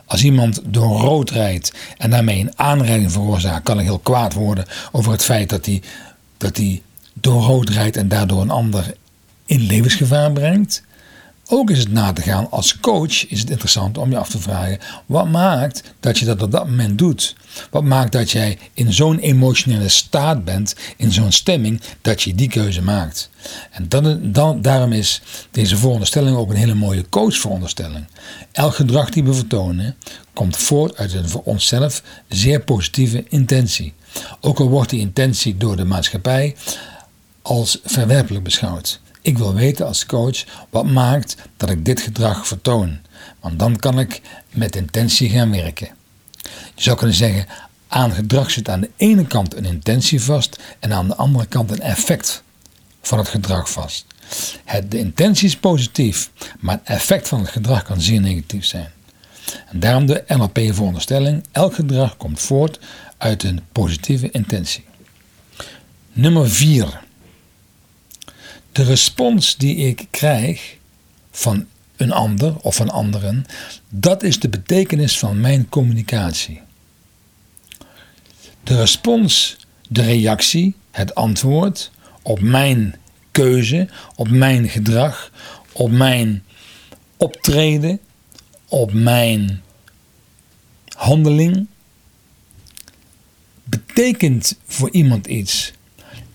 Als 0.06 0.24
iemand 0.24 0.62
door 0.66 1.00
rood 1.00 1.30
rijdt 1.30 1.74
en 1.98 2.10
daarmee 2.10 2.40
een 2.40 2.60
aanrijding 2.60 3.12
veroorzaakt, 3.12 3.64
kan 3.64 3.80
ik 3.80 3.86
heel 3.86 4.00
kwaad 4.00 4.34
worden 4.34 4.66
over 4.92 5.12
het 5.12 5.24
feit 5.24 5.50
dat 5.50 5.66
hij, 5.66 5.82
dat 6.38 6.60
door 7.14 7.42
rood 7.42 7.70
rijdt 7.70 7.98
en 7.98 8.08
daardoor 8.08 8.42
een 8.42 8.50
ander 8.50 8.94
in 9.46 9.60
levensgevaar 9.60 10.32
brengt. 10.32 10.84
Ook 11.48 11.70
is 11.70 11.80
het 11.80 11.92
na 11.92 12.14
te 12.14 12.22
gaan 12.22 12.52
als 12.52 12.80
coach 12.80 13.28
is 13.28 13.40
het 13.40 13.50
interessant 13.50 13.98
om 13.98 14.10
je 14.10 14.18
af 14.18 14.30
te 14.30 14.40
vragen: 14.40 14.80
wat 15.06 15.28
maakt 15.28 15.84
dat 16.00 16.20
je 16.20 16.26
dat 16.26 16.42
op 16.42 16.52
dat 16.52 16.68
moment 16.68 16.98
doet? 16.98 17.36
Wat 17.72 17.84
maakt 17.84 18.12
dat 18.12 18.32
jij 18.32 18.58
in 18.74 18.94
zo'n 18.94 19.20
emotionele 19.20 19.90
staat 19.90 20.44
bent, 20.44 20.76
in 20.98 21.12
zo'n 21.12 21.32
stemming, 21.32 21.82
dat 22.02 22.22
je 22.22 22.36
die 22.36 22.50
keuze 22.50 22.82
maakt? 22.82 23.30
En 23.72 23.90
dan, 23.90 24.32
dan, 24.32 24.62
daarom 24.62 24.92
is 24.92 25.22
deze 25.52 25.78
veronderstelling 25.78 26.38
ook 26.38 26.50
een 26.50 26.56
hele 26.56 26.74
mooie 26.74 27.10
coachveronderstelling. 27.10 28.06
Elk 28.52 28.76
gedrag 28.76 29.10
die 29.10 29.24
we 29.24 29.34
vertonen 29.34 29.96
komt 30.34 30.58
voort 30.58 30.98
uit 30.98 31.14
een 31.14 31.30
voor 31.30 31.42
onszelf 31.44 32.04
zeer 32.28 32.62
positieve 32.62 33.26
intentie. 33.30 33.94
Ook 34.42 34.60
al 34.60 34.70
wordt 34.70 34.90
die 34.90 35.00
intentie 35.00 35.58
door 35.58 35.76
de 35.76 35.86
maatschappij 35.86 36.56
als 37.42 37.80
verwerpelijk 37.84 38.44
beschouwd. 38.44 39.00
Ik 39.26 39.38
wil 39.38 39.54
weten 39.54 39.86
als 39.86 40.06
coach 40.06 40.44
wat 40.70 40.86
maakt 40.86 41.36
dat 41.58 41.70
ik 41.70 41.86
dit 41.86 42.02
gedrag 42.02 42.48
vertoon. 42.48 42.98
Want 43.40 43.60
dan 43.60 43.76
kan 43.76 44.00
ik 44.00 44.22
met 44.50 44.76
intentie 44.76 45.30
gaan 45.30 45.52
werken. 45.52 45.90
Je 46.76 46.82
zou 46.82 46.98
kunnen 46.98 47.16
zeggen, 47.16 47.46
aan 47.88 48.12
gedrag 48.12 48.52
zit 48.52 48.70
aan 48.70 48.82
de 48.82 48.90
ene 48.96 49.28
kant 49.28 49.56
een 49.56 49.66
intentie 49.66 50.22
vast 50.22 50.60
en 50.80 50.94
aan 50.94 51.08
de 51.08 51.16
andere 51.16 51.46
kant 51.46 51.72
een 51.72 51.82
effect 51.82 52.44
van 53.02 53.18
het 53.18 53.28
gedrag 53.28 53.72
vast. 53.72 54.06
Het, 54.64 54.92
de 54.92 54.98
intentie 54.98 55.48
is 55.48 55.58
positief, 55.58 56.32
maar 56.60 56.80
het 56.84 56.96
effect 56.96 57.28
van 57.28 57.40
het 57.40 57.50
gedrag 57.50 57.84
kan 57.84 58.02
zeer 58.02 58.22
negatief 58.22 58.66
zijn. 58.66 58.92
En 59.68 59.80
daarom 59.80 60.06
de 60.06 60.24
NLP-veronderstelling: 60.28 61.44
elk 61.52 61.74
gedrag 61.74 62.18
komt 62.18 62.40
voort 62.40 62.80
uit 63.18 63.44
een 63.44 63.62
positieve 63.72 64.32
intentie. 64.32 64.86
Nummer 66.12 66.50
4. 66.50 67.04
De 68.76 68.84
respons 68.84 69.58
die 69.58 69.76
ik 69.76 70.08
krijg 70.12 70.78
van 71.32 71.66
een 71.96 72.12
ander 72.12 72.56
of 72.58 72.76
van 72.76 72.90
anderen, 72.90 73.46
dat 73.90 74.24
is 74.24 74.40
de 74.40 74.50
betekenis 74.50 75.20
van 75.20 75.40
mijn 75.40 75.70
communicatie. 75.70 76.62
De 78.64 78.76
respons, 78.76 79.58
de 79.90 80.02
reactie, 80.02 80.76
het 80.92 81.16
antwoord 81.16 81.92
op 82.22 82.42
mijn 82.42 82.96
keuze, 83.32 83.90
op 84.16 84.30
mijn 84.30 84.70
gedrag, 84.70 85.32
op 85.72 85.92
mijn 85.92 86.44
optreden, 87.18 88.00
op 88.68 88.94
mijn 88.94 89.62
handeling, 90.96 91.68
betekent 93.64 94.58
voor 94.66 94.92
iemand 94.92 95.28
iets. 95.28 95.72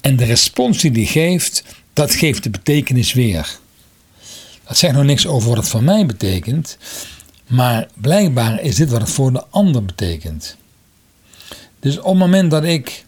En 0.00 0.16
de 0.16 0.24
respons 0.24 0.80
die 0.80 0.90
die 0.90 1.06
geeft, 1.06 1.64
dat 2.00 2.14
geeft 2.14 2.42
de 2.42 2.50
betekenis 2.50 3.12
weer. 3.12 3.58
Dat 4.66 4.76
zegt 4.76 4.94
nog 4.94 5.04
niks 5.04 5.26
over 5.26 5.48
wat 5.48 5.58
het 5.58 5.68
voor 5.68 5.82
mij 5.82 6.06
betekent, 6.06 6.78
maar 7.46 7.88
blijkbaar 7.94 8.60
is 8.60 8.74
dit 8.74 8.90
wat 8.90 9.00
het 9.00 9.10
voor 9.10 9.32
de 9.32 9.44
ander 9.50 9.84
betekent. 9.84 10.56
Dus 11.80 11.98
op 11.98 12.04
het 12.04 12.18
moment 12.18 12.50
dat 12.50 12.64
ik 12.64 13.04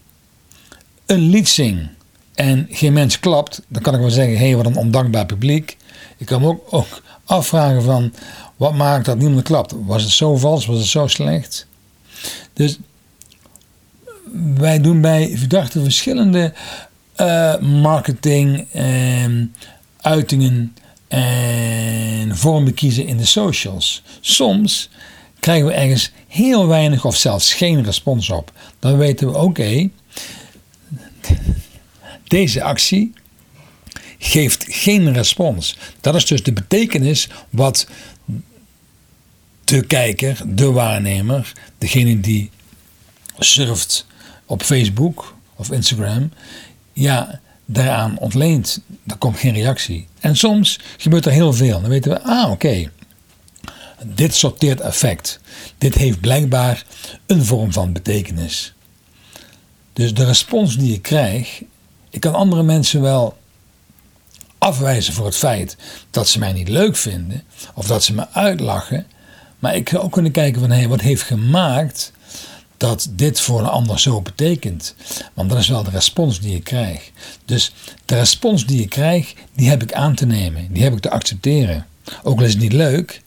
een 1.05 1.29
lied 1.29 1.49
zing 1.49 1.87
en 2.33 2.67
geen 2.69 2.93
mens 2.93 3.19
klapt, 3.19 3.61
dan 3.67 3.81
kan 3.81 3.93
ik 3.93 3.99
wel 3.99 4.09
zeggen: 4.09 4.37
hé, 4.37 4.45
hey, 4.45 4.55
wat 4.55 4.65
een 4.65 4.75
ondankbaar 4.75 5.25
publiek. 5.25 5.77
Ik 6.17 6.25
kan 6.25 6.41
me 6.41 6.47
ook, 6.47 6.67
ook 6.69 7.01
afvragen 7.25 7.83
van 7.83 8.13
wat 8.55 8.73
maakt 8.73 9.05
dat 9.05 9.17
niemand 9.17 9.43
klapt? 9.43 9.73
Was 9.85 10.03
het 10.03 10.11
zo 10.11 10.35
vals? 10.35 10.65
Was 10.65 10.77
het 10.77 10.87
zo 10.87 11.07
slecht? 11.07 11.67
Dus 12.53 12.77
wij 14.55 14.81
doen 14.81 15.01
bij 15.01 15.37
verdachte 15.37 15.83
verschillende 15.83 16.53
uh, 17.23 17.57
marketing, 17.57 18.67
uh, 18.75 19.25
uitingen 20.01 20.75
en 21.07 22.37
vormen 22.37 22.73
kiezen 22.73 23.07
in 23.07 23.17
de 23.17 23.25
socials. 23.25 24.03
Soms 24.19 24.89
krijgen 25.39 25.67
we 25.67 25.73
ergens 25.73 26.11
heel 26.27 26.67
weinig 26.67 27.05
of 27.05 27.15
zelfs 27.15 27.53
geen 27.53 27.83
respons 27.83 28.29
op. 28.29 28.51
Dan 28.79 28.97
weten 28.97 29.27
we 29.27 29.37
oké, 29.37 29.89
deze 32.27 32.63
actie 32.63 33.13
geeft 34.17 34.65
geen 34.69 35.13
respons. 35.13 35.77
Dat 36.01 36.15
is 36.15 36.25
dus 36.25 36.43
de 36.43 36.53
betekenis 36.53 37.27
wat 37.49 37.87
de 39.63 39.85
kijker, 39.85 40.41
de 40.45 40.71
waarnemer, 40.71 41.51
degene 41.77 42.19
die 42.19 42.49
surft 43.37 44.05
op 44.45 44.63
Facebook 44.63 45.35
of 45.55 45.71
Instagram, 45.71 46.31
ja, 46.93 47.39
daaraan 47.65 48.17
ontleent. 48.17 48.81
Er 49.07 49.17
komt 49.17 49.37
geen 49.37 49.53
reactie. 49.53 50.07
En 50.19 50.35
soms 50.35 50.79
gebeurt 50.97 51.25
er 51.25 51.31
heel 51.31 51.53
veel. 51.53 51.81
Dan 51.81 51.89
weten 51.89 52.11
we, 52.11 52.21
ah 52.21 52.51
oké, 52.51 52.89
dit 54.03 54.35
sorteert 54.35 54.79
effect. 54.79 55.39
Dit 55.77 55.95
heeft 55.95 56.19
blijkbaar 56.19 56.83
een 57.25 57.45
vorm 57.45 57.73
van 57.73 57.93
betekenis. 57.93 58.73
Dus 59.93 60.13
de 60.13 60.25
respons 60.25 60.77
die 60.77 60.93
ik 60.93 61.01
krijg, 61.01 61.61
ik 62.09 62.19
kan 62.19 62.33
andere 62.33 62.63
mensen 62.63 63.01
wel 63.01 63.37
afwijzen 64.57 65.13
voor 65.13 65.25
het 65.25 65.35
feit 65.35 65.77
dat 66.11 66.27
ze 66.27 66.39
mij 66.39 66.53
niet 66.53 66.69
leuk 66.69 66.95
vinden 66.95 67.43
of 67.73 67.87
dat 67.87 68.03
ze 68.03 68.13
me 68.13 68.29
uitlachen. 68.29 69.05
Maar 69.59 69.75
ik 69.75 69.89
zou 69.89 70.03
ook 70.03 70.11
kunnen 70.11 70.31
kijken 70.31 70.61
van 70.61 70.71
hé, 70.71 70.87
wat 70.87 71.01
heeft 71.01 71.21
gemaakt 71.21 72.11
dat 72.83 73.09
dit 73.11 73.39
voor 73.39 73.59
een 73.59 73.65
ander 73.65 73.99
zo 73.99 74.21
betekent. 74.21 74.95
Want 75.33 75.49
dat 75.49 75.59
is 75.59 75.67
wel 75.67 75.83
de 75.83 75.89
respons 75.89 76.39
die 76.39 76.55
ik 76.55 76.63
krijg. 76.63 77.11
Dus 77.45 77.73
de 78.05 78.15
respons 78.15 78.65
die 78.65 78.81
ik 78.81 78.89
krijg, 78.89 79.33
die 79.55 79.69
heb 79.69 79.83
ik 79.83 79.93
aan 79.93 80.15
te 80.15 80.25
nemen. 80.25 80.73
Die 80.73 80.83
heb 80.83 80.93
ik 80.93 80.99
te 80.99 81.09
accepteren. 81.09 81.85
Ook 82.23 82.39
al 82.39 82.45
is 82.45 82.51
het 82.51 82.61
niet 82.61 82.73
leuk. 82.73 83.21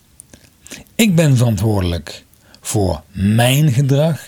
Ik 0.95 1.15
ben 1.15 1.37
verantwoordelijk 1.37 2.25
voor 2.61 3.03
mijn 3.13 3.73
gedrag. 3.73 4.21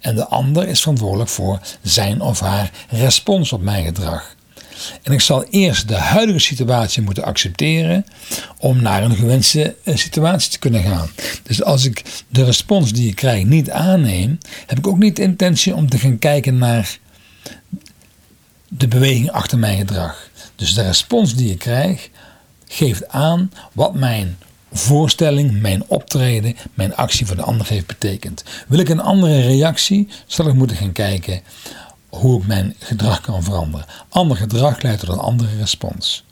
En 0.00 0.14
de 0.14 0.26
ander 0.26 0.68
is 0.68 0.80
verantwoordelijk 0.80 1.30
voor 1.30 1.60
zijn 1.82 2.20
of 2.20 2.40
haar 2.40 2.70
respons 2.88 3.52
op 3.52 3.62
mijn 3.62 3.84
gedrag. 3.84 4.34
En 5.02 5.12
ik 5.12 5.20
zal 5.20 5.44
eerst 5.44 5.88
de 5.88 5.96
huidige 5.96 6.38
situatie 6.38 7.02
moeten 7.02 7.24
accepteren 7.24 8.06
om 8.58 8.82
naar 8.82 9.02
een 9.02 9.16
gewenste 9.16 9.76
eh, 9.84 9.96
situatie 9.96 10.50
te 10.50 10.58
kunnen 10.58 10.82
gaan. 10.82 11.10
Dus 11.42 11.62
als 11.62 11.84
ik 11.84 12.02
de 12.28 12.44
respons 12.44 12.92
die 12.92 13.08
ik 13.08 13.16
krijg 13.16 13.44
niet 13.44 13.70
aanneem, 13.70 14.38
heb 14.66 14.78
ik 14.78 14.86
ook 14.86 14.98
niet 14.98 15.16
de 15.16 15.22
intentie 15.22 15.74
om 15.74 15.88
te 15.88 15.98
gaan 15.98 16.18
kijken 16.18 16.58
naar 16.58 16.98
de 18.68 18.88
beweging 18.88 19.30
achter 19.30 19.58
mijn 19.58 19.78
gedrag. 19.78 20.28
Dus 20.56 20.74
de 20.74 20.82
respons 20.82 21.34
die 21.34 21.50
ik 21.50 21.58
krijg 21.58 22.08
geeft 22.66 23.08
aan 23.08 23.52
wat 23.72 23.94
mijn 23.94 24.38
voorstelling, 24.72 25.60
mijn 25.60 25.84
optreden, 25.86 26.56
mijn 26.74 26.96
actie 26.96 27.26
voor 27.26 27.36
de 27.36 27.42
ander 27.42 27.68
heeft 27.68 27.86
betekend. 27.86 28.44
Wil 28.68 28.78
ik 28.78 28.88
een 28.88 29.00
andere 29.00 29.40
reactie, 29.40 30.08
zal 30.26 30.48
ik 30.48 30.54
moeten 30.54 30.76
gaan 30.76 30.92
kijken 30.92 31.40
hoe 32.10 32.40
ik 32.40 32.46
mijn 32.46 32.74
gedrag 32.78 33.20
kan 33.20 33.42
veranderen. 33.42 33.86
Ander 34.08 34.36
gedrag 34.36 34.82
leidt 34.82 35.00
tot 35.00 35.08
een 35.08 35.18
andere 35.18 35.56
respons. 35.56 36.24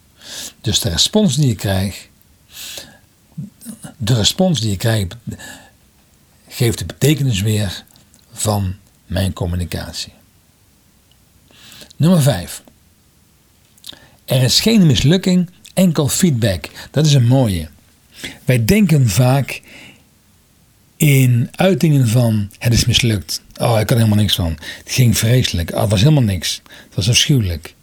Dus 0.61 0.81
de 0.81 0.89
respons 0.89 1.37
die 1.37 1.47
je 1.47 1.55
krijgt, 1.55 2.09
de 3.97 4.15
respons 4.15 4.61
die 4.61 4.71
je 4.71 4.77
krijgt, 4.77 5.17
geeft 6.49 6.79
de 6.79 6.85
betekenis 6.85 7.41
weer 7.41 7.85
van 8.33 8.75
mijn 9.07 9.33
communicatie. 9.33 10.13
Nummer 11.97 12.23
5. 12.23 12.63
Er 14.25 14.43
is 14.43 14.61
geen 14.61 14.87
mislukking, 14.87 15.51
enkel 15.75 16.09
feedback. 16.09 16.71
Dat 16.91 17.07
is 17.07 17.15
een 17.15 17.27
mooie. 17.27 17.69
Wij 18.45 18.65
denken 18.65 19.09
vaak 19.09 19.63
in 20.97 21.49
uitingen 21.51 22.09
van 22.09 22.51
het 22.59 22.73
is 22.73 22.85
mislukt. 22.85 23.43
Oh, 23.59 23.81
ik 23.81 23.87
kan 23.87 23.97
helemaal 23.97 24.19
niks 24.19 24.35
van. 24.35 24.59
Het 24.85 24.93
ging 24.93 25.19
vreselijk. 25.19 25.73
Oh, 25.75 25.81
het 25.81 25.91
was 25.91 26.01
helemaal 26.01 26.23
niks. 26.23 26.63
Het 26.65 26.95
was 26.95 27.09
afschuwelijk. 27.09 27.75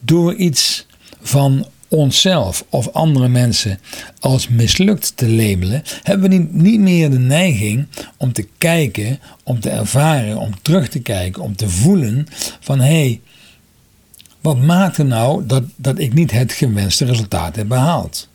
Door 0.00 0.34
iets 0.34 0.86
van 1.20 1.66
onszelf 1.88 2.64
of 2.68 2.88
andere 2.88 3.28
mensen 3.28 3.80
als 4.20 4.48
mislukt 4.48 5.16
te 5.16 5.28
labelen, 5.28 5.82
hebben 6.02 6.30
we 6.30 6.36
niet, 6.50 6.80
meer 6.80 7.10
de 7.10 7.18
neiging 7.18 7.86
om 8.16 8.32
te 8.32 8.48
kijken, 8.58 9.20
om 9.42 9.60
te 9.60 9.70
ervaren, 9.70 10.38
om 10.38 10.62
terug 10.62 10.88
te 10.88 11.00
kijken, 11.00 11.42
om 11.42 11.56
te 11.56 11.68
voelen 11.68 12.26
van 12.60 12.80
hé, 12.80 12.86
hey, 12.86 13.20
wat 14.40 14.62
maakte 14.62 15.02
nou 15.02 15.46
dat, 15.46 15.62
dat 15.76 15.98
ik 15.98 16.14
niet 16.14 16.30
het 16.30 16.52
gewenste 16.52 17.04
resultaat 17.04 17.56
heb 17.56 17.68
behaald? 17.68 18.28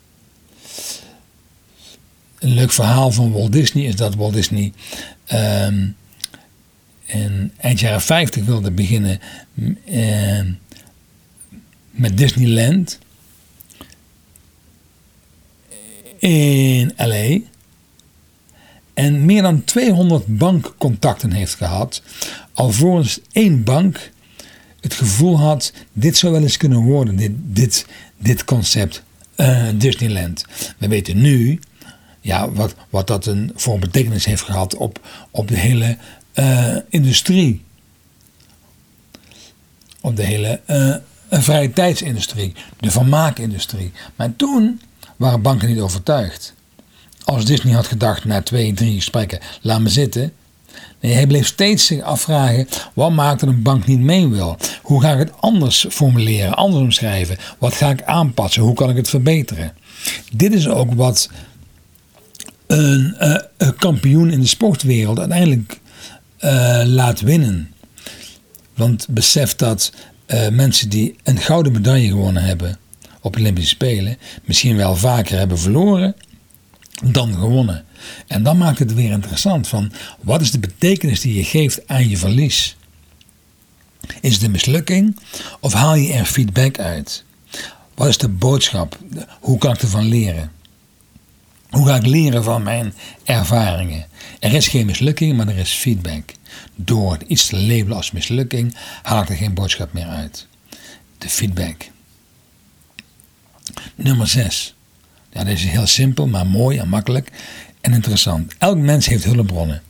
Een 2.40 2.54
leuk 2.54 2.72
verhaal 2.72 3.12
van 3.12 3.32
Walt 3.32 3.52
Disney 3.52 3.84
is 3.84 3.96
dat 3.96 4.16
Walt 4.16 4.34
Disney 4.34 4.74
um, 5.34 5.96
in 7.14 7.52
eind 7.58 7.80
jaren 7.80 8.02
50 8.02 8.46
wilde 8.46 8.72
beginnen 8.72 9.20
uh, 9.86 10.42
met 11.92 12.18
Disneyland 12.18 13.00
in 16.18 16.94
LA. 16.98 17.38
En 18.94 19.26
meer 19.26 19.42
dan 19.42 19.64
200 19.64 20.38
bankcontacten 20.38 21.32
heeft 21.32 21.56
gehad. 21.56 22.02
Alvorens 22.54 23.20
één 23.32 23.64
bank 23.64 24.12
het 24.82 24.94
gevoel 24.94 25.40
had: 25.40 25.74
dit 25.94 26.18
zou 26.18 26.34
wel 26.34 26.42
eens 26.42 26.58
kunnen 26.58 26.80
worden, 26.80 27.16
dit, 27.16 27.32
dit, 27.36 27.86
dit 28.18 28.46
concept 28.46 29.04
uh, 29.38 29.68
Disneyland. 29.76 30.46
We 30.78 30.88
weten 30.88 31.22
nu 31.22 31.60
ja, 32.24 32.52
wat, 32.52 32.76
wat 32.90 33.08
dat 33.08 33.26
een, 33.26 33.52
voor 33.56 33.80
betekenis 33.80 34.26
heeft 34.26 34.42
gehad 34.42 34.76
op, 34.76 35.00
op 35.32 35.48
de 35.48 35.58
hele 35.58 35.98
uh, 36.36 36.76
industrie. 36.90 37.64
Op 40.02 40.16
de 40.16 40.24
hele 40.24 40.62
uh, 40.68 40.96
vrije 41.42 41.74
tijdsindustrie, 41.74 42.54
de 42.80 42.92
vermaakindustrie. 42.92 43.92
Maar 44.16 44.36
toen 44.36 44.82
waren 45.16 45.42
banken 45.42 45.68
niet 45.68 45.80
overtuigd. 45.80 46.54
Als 47.24 47.46
Disney 47.46 47.74
had 47.74 47.88
gedacht 47.88 48.26
na 48.26 48.42
twee, 48.42 48.74
drie 48.74 48.96
gesprekken, 48.96 49.40
laat 49.62 49.82
me 49.82 49.90
zitten. 49.90 50.34
Nee, 51.00 51.14
hij 51.14 51.28
bleef 51.28 51.48
steeds 51.48 51.86
zich 51.86 52.02
afvragen, 52.02 52.68
wat 52.94 53.12
maakt 53.12 53.42
een 53.42 53.62
bank 53.62 53.86
niet 53.86 54.00
mee 54.00 54.28
wil? 54.28 54.58
Hoe 54.82 55.02
ga 55.02 55.12
ik 55.12 55.18
het 55.18 55.32
anders 55.40 55.86
formuleren, 55.90 56.54
anders 56.54 56.84
omschrijven? 56.84 57.38
Wat 57.58 57.74
ga 57.74 57.90
ik 57.90 58.04
aanpassen? 58.04 58.62
Hoe 58.62 58.74
kan 58.74 58.90
ik 58.90 58.96
het 58.96 59.10
verbeteren? 59.10 59.74
Dit 60.34 60.54
is 60.54 60.68
ook 60.68 60.94
wat 60.94 61.30
een, 62.68 63.16
een 63.58 63.76
kampioen 63.76 64.32
in 64.32 64.40
de 64.40 64.48
sportwereld 64.48 65.20
uiteindelijk 65.20 65.80
uh, 66.44 66.82
laat 66.86 67.22
winnen. 67.22 67.74
Want 68.74 69.08
besef 69.10 69.56
dat 69.56 69.92
uh, 70.28 70.50
mensen 70.50 70.90
die 70.90 71.16
een 71.24 71.38
gouden 71.38 71.72
medaille 71.72 72.08
gewonnen 72.08 72.44
hebben, 72.44 72.80
op 73.22 73.38
Olympische 73.38 73.70
Spelen 73.70 74.18
misschien 74.46 74.76
wel 74.76 74.96
vaker 74.96 75.38
hebben 75.38 75.60
verloren 75.60 76.16
dan 77.04 77.34
gewonnen. 77.34 77.86
En 78.28 78.44
dan 78.44 78.58
maakt 78.58 78.80
het 78.80 78.94
weer 78.94 79.12
interessant 79.12 79.68
van 79.68 79.92
wat 80.22 80.42
is 80.42 80.52
de 80.52 80.60
betekenis 80.60 81.22
die 81.22 81.34
je 81.34 81.44
geeft 81.44 81.88
aan 81.88 82.10
je 82.10 82.18
verlies? 82.18 82.76
Is 84.22 84.34
het 84.34 84.44
een 84.44 84.52
mislukking 84.52 85.20
of 85.60 85.74
haal 85.74 85.96
je 85.96 86.14
er 86.14 86.26
feedback 86.26 86.80
uit? 86.80 87.24
Wat 87.96 88.08
is 88.08 88.18
de 88.18 88.30
boodschap? 88.30 89.00
Hoe 89.40 89.58
kan 89.58 89.74
ik 89.74 89.82
ervan 89.82 90.08
leren? 90.08 90.52
Hoe 91.74 91.88
ga 91.88 91.96
ik 91.96 92.06
leren 92.06 92.44
van 92.44 92.64
mijn 92.64 92.94
ervaringen? 93.24 94.06
Er 94.40 94.54
is 94.54 94.68
geen 94.68 94.86
mislukking, 94.86 95.38
maar 95.38 95.48
er 95.48 95.58
is 95.58 95.72
feedback. 95.72 96.32
Door 96.76 97.18
iets 97.28 97.48
te 97.48 97.62
labelen 97.62 97.98
als 97.98 98.12
mislukking 98.12 98.76
haal 99.02 99.26
er 99.26 99.36
geen 99.36 99.54
boodschap 99.54 99.94
meer 99.94 100.08
uit. 100.08 100.48
De 101.18 101.30
feedback. 101.30 101.90
Nummer 103.96 104.28
6. 104.28 104.76
Ja, 105.32 105.46
is 105.46 105.64
heel 105.64 105.88
simpel, 105.88 106.28
maar 106.28 106.48
mooi 106.48 106.78
en 106.78 106.90
makkelijk 106.90 107.32
en 107.82 107.94
interessant. 107.94 108.56
Elk 108.58 108.78
mens 108.78 109.06
heeft 109.06 109.24
hulpbronnen. 109.24 109.82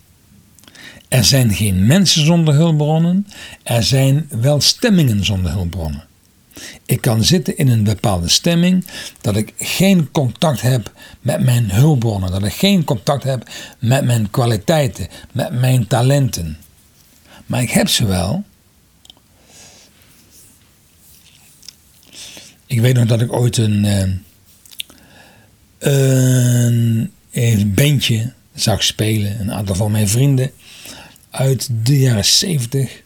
Er 1.07 1.23
zijn 1.23 1.53
geen 1.53 1.85
mensen 1.85 2.25
zonder 2.25 2.53
hulpbronnen, 2.53 3.27
er 3.63 3.83
zijn 3.83 4.27
wel 4.29 4.61
stemmingen 4.61 5.25
zonder 5.25 5.51
hulpbronnen. 5.51 6.03
Ik 6.85 7.01
kan 7.01 7.23
zitten 7.23 7.57
in 7.57 7.67
een 7.67 7.83
bepaalde 7.83 8.29
stemming 8.29 8.85
dat 9.21 9.35
ik 9.35 9.53
geen 9.57 10.11
contact 10.11 10.61
heb 10.61 10.91
met 11.21 11.43
mijn 11.43 11.71
hulpbronnen, 11.71 12.31
dat 12.31 12.43
ik 12.43 12.53
geen 12.53 12.83
contact 12.83 13.23
heb 13.23 13.49
met 13.79 14.03
mijn 14.03 14.29
kwaliteiten, 14.29 15.07
met 15.31 15.59
mijn 15.59 15.87
talenten. 15.87 16.57
Maar 17.45 17.61
ik 17.61 17.71
heb 17.71 17.87
ze 17.87 18.05
wel. 18.05 18.43
Ik 22.65 22.81
weet 22.81 22.95
nog 22.95 23.05
dat 23.05 23.21
ik 23.21 23.33
ooit 23.33 23.57
een, 23.57 23.85
eh, 23.85 24.09
een, 25.77 27.11
een 27.31 27.73
bandje 27.73 28.33
zag 28.53 28.83
spelen. 28.83 29.39
Een 29.39 29.51
aantal 29.51 29.75
van 29.75 29.91
mijn 29.91 30.09
vrienden 30.09 30.51
uit 31.29 31.69
de 31.83 31.99
jaren 31.99 32.25
70 32.25 33.01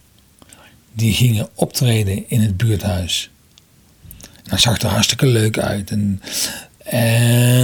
die 0.93 1.13
gingen 1.13 1.49
optreden 1.53 2.29
in 2.29 2.41
het 2.41 2.57
buurthuis. 2.57 3.29
Dat 4.49 4.59
zag 4.59 4.81
er 4.81 4.89
hartstikke 4.89 5.25
leuk 5.25 5.57
uit. 5.57 5.91
En, 5.91 6.21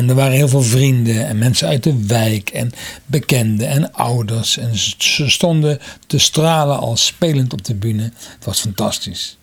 er 0.10 0.16
waren 0.16 0.36
heel 0.36 0.48
veel 0.48 0.62
vrienden 0.62 1.28
en 1.28 1.38
mensen 1.38 1.68
uit 1.68 1.84
de 1.84 2.06
wijk 2.06 2.50
en 2.50 2.72
bekenden 3.06 3.68
en 3.68 3.94
ouders. 3.94 4.58
En 4.58 4.78
ze 4.98 5.30
stonden 5.30 5.80
te 6.08 6.20
stralen 6.20 6.80
als 6.80 7.06
spelend 7.06 7.54
op 7.54 7.66
de 7.66 7.76
bühne. 7.76 8.12
Het 8.14 8.46
was 8.46 8.60
fantastisch. 8.60 9.38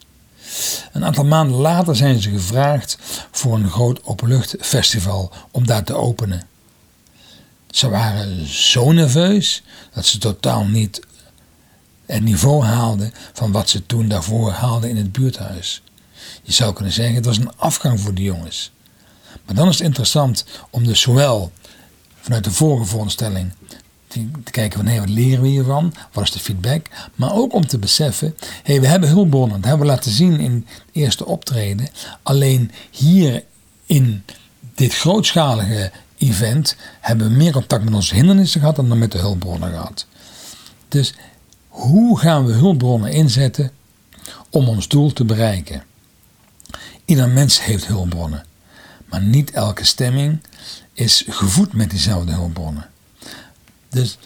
Een 0.92 1.04
aantal 1.04 1.24
maanden 1.24 1.56
later 1.56 1.96
zijn 1.96 2.20
ze 2.20 2.30
gevraagd 2.30 2.98
voor 3.30 3.54
een 3.54 3.70
groot 3.70 4.04
openluchtfestival 4.04 5.32
om 5.50 5.66
daar 5.66 5.84
te 5.84 5.94
openen. 5.94 6.42
Ze 7.70 7.88
waren 7.88 8.46
zo 8.46 8.92
nerveus 8.92 9.62
dat 9.94 10.06
ze 10.06 10.18
totaal 10.18 10.64
niet 10.64 11.00
het 12.06 12.22
niveau 12.22 12.64
haalden 12.64 13.12
van 13.32 13.52
wat 13.52 13.68
ze 13.68 13.86
toen 13.86 14.08
daarvoor 14.08 14.50
haalden 14.50 14.90
in 14.90 14.96
het 14.96 15.12
buurthuis. 15.12 15.82
Je 16.50 16.56
zou 16.56 16.72
kunnen 16.72 16.92
zeggen, 16.92 17.14
het 17.14 17.24
was 17.24 17.38
een 17.38 17.56
afgang 17.56 18.00
voor 18.00 18.14
de 18.14 18.22
jongens. 18.22 18.72
Maar 19.46 19.54
dan 19.54 19.68
is 19.68 19.78
het 19.78 19.86
interessant 19.86 20.44
om 20.70 20.84
dus 20.84 21.00
zowel 21.00 21.52
vanuit 22.20 22.44
de 22.44 22.50
vorige 22.50 22.84
voorstelling 22.84 23.52
te, 24.06 24.28
kijken 24.50 24.84
van 24.84 24.98
wat 24.98 25.08
leren 25.08 25.42
we 25.42 25.48
hiervan? 25.48 25.94
Wat 26.12 26.24
is 26.24 26.30
de 26.30 26.38
feedback? 26.38 26.86
Maar 27.14 27.32
ook 27.32 27.52
om 27.52 27.66
te 27.66 27.78
beseffen, 27.78 28.36
hé, 28.62 28.80
we 28.80 28.86
hebben 28.86 29.08
hulpbronnen. 29.08 29.60
Dat 29.60 29.68
hebben 29.68 29.86
we 29.86 29.92
laten 29.92 30.10
zien 30.10 30.40
in 30.40 30.66
het 30.66 30.84
eerste 30.92 31.26
optreden. 31.26 31.88
Alleen 32.22 32.70
hier 32.90 33.44
in 33.86 34.24
dit 34.74 34.94
grootschalige 34.94 35.90
event 36.18 36.76
hebben 37.00 37.28
we 37.28 37.36
meer 37.36 37.52
contact 37.52 37.84
met 37.84 37.94
onze 37.94 38.14
hindernissen 38.14 38.60
gehad 38.60 38.76
dan 38.76 38.98
met 38.98 39.12
de 39.12 39.18
hulpbronnen 39.18 39.70
gehad. 39.70 40.06
Dus 40.88 41.14
hoe 41.68 42.18
gaan 42.18 42.46
we 42.46 42.52
hulpbronnen 42.52 43.12
inzetten 43.12 43.70
om 44.50 44.68
ons 44.68 44.88
doel 44.88 45.12
te 45.12 45.24
bereiken? 45.24 45.88
Ieder 47.10 47.28
mens 47.28 47.64
heeft 47.64 47.86
hulpbronnen, 47.86 48.44
maar 49.04 49.22
niet 49.22 49.50
elke 49.50 49.84
stemming 49.84 50.40
is 50.92 51.24
gevoed 51.28 51.72
met 51.72 51.90
diezelfde 51.90 52.32
hulpbronnen. 52.32 52.90
Dus 53.88 54.18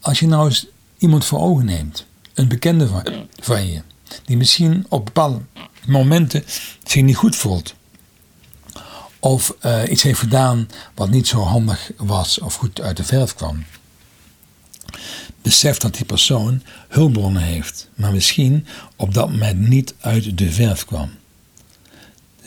als 0.00 0.18
je 0.18 0.26
nou 0.26 0.48
eens 0.48 0.66
iemand 0.98 1.24
voor 1.24 1.38
ogen 1.40 1.64
neemt, 1.64 2.06
een 2.34 2.48
bekende 2.48 2.88
van, 3.40 3.66
je, 3.70 3.82
die 4.24 4.36
misschien 4.36 4.86
op 4.88 5.04
bepaalde 5.04 5.40
momenten 5.86 6.44
zich 6.84 7.02
niet 7.02 7.16
goed 7.16 7.36
voelt, 7.36 7.74
of 9.18 9.56
uh, 9.62 9.82
iets 9.90 10.02
heeft 10.02 10.20
gedaan 10.20 10.68
wat 10.94 11.10
niet 11.10 11.28
zo 11.28 11.40
handig 11.40 11.90
was 11.96 12.40
of 12.40 12.54
goed 12.54 12.80
uit 12.80 12.96
de 12.96 13.04
verf 13.04 13.34
kwam. 13.34 13.64
Besef 15.42 15.78
dat 15.78 15.94
die 15.94 16.04
persoon 16.04 16.62
hulpbronnen 16.88 17.42
heeft, 17.42 17.88
maar 17.94 18.12
misschien 18.12 18.66
op 18.96 19.14
dat 19.14 19.30
moment 19.30 19.68
niet 19.68 19.94
uit 20.00 20.38
de 20.38 20.52
verf 20.52 20.84
kwam. 20.84 21.10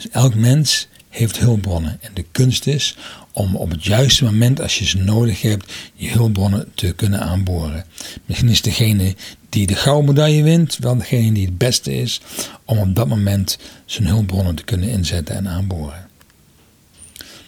Dus 0.02 0.12
elk 0.12 0.36
mens 0.36 0.88
heeft 1.10 1.40
hulpbronnen. 1.40 1.98
En 2.02 2.12
de 2.14 2.26
kunst 2.32 2.68
is 2.68 2.96
om 3.32 3.56
op 3.56 3.70
het 3.70 3.86
juiste 3.86 4.24
moment, 4.24 4.62
als 4.62 4.80
je 4.80 4.86
ze 4.86 4.98
nodig 4.98 5.42
hebt, 5.42 5.72
je 5.96 6.10
hulpbronnen 6.10 6.72
te 6.76 6.94
kunnen 6.94 7.20
aanboren. 7.20 7.86
Misschien 8.26 8.50
is 8.50 8.62
degene 8.62 9.16
die 9.50 9.68
de 9.68 9.76
gouden 9.76 10.06
medaille 10.06 10.44
wint, 10.44 10.78
wel 10.78 10.98
degene 10.98 11.32
die 11.32 11.46
het 11.46 11.58
beste 11.58 11.94
is, 11.94 12.22
om 12.66 12.78
op 12.78 12.96
dat 12.96 13.08
moment 13.08 13.58
zijn 13.86 14.08
hulpbronnen 14.08 14.56
te 14.56 14.64
kunnen 14.64 14.90
inzetten 14.90 15.36
en 15.36 15.48
aanboren. 15.48 16.10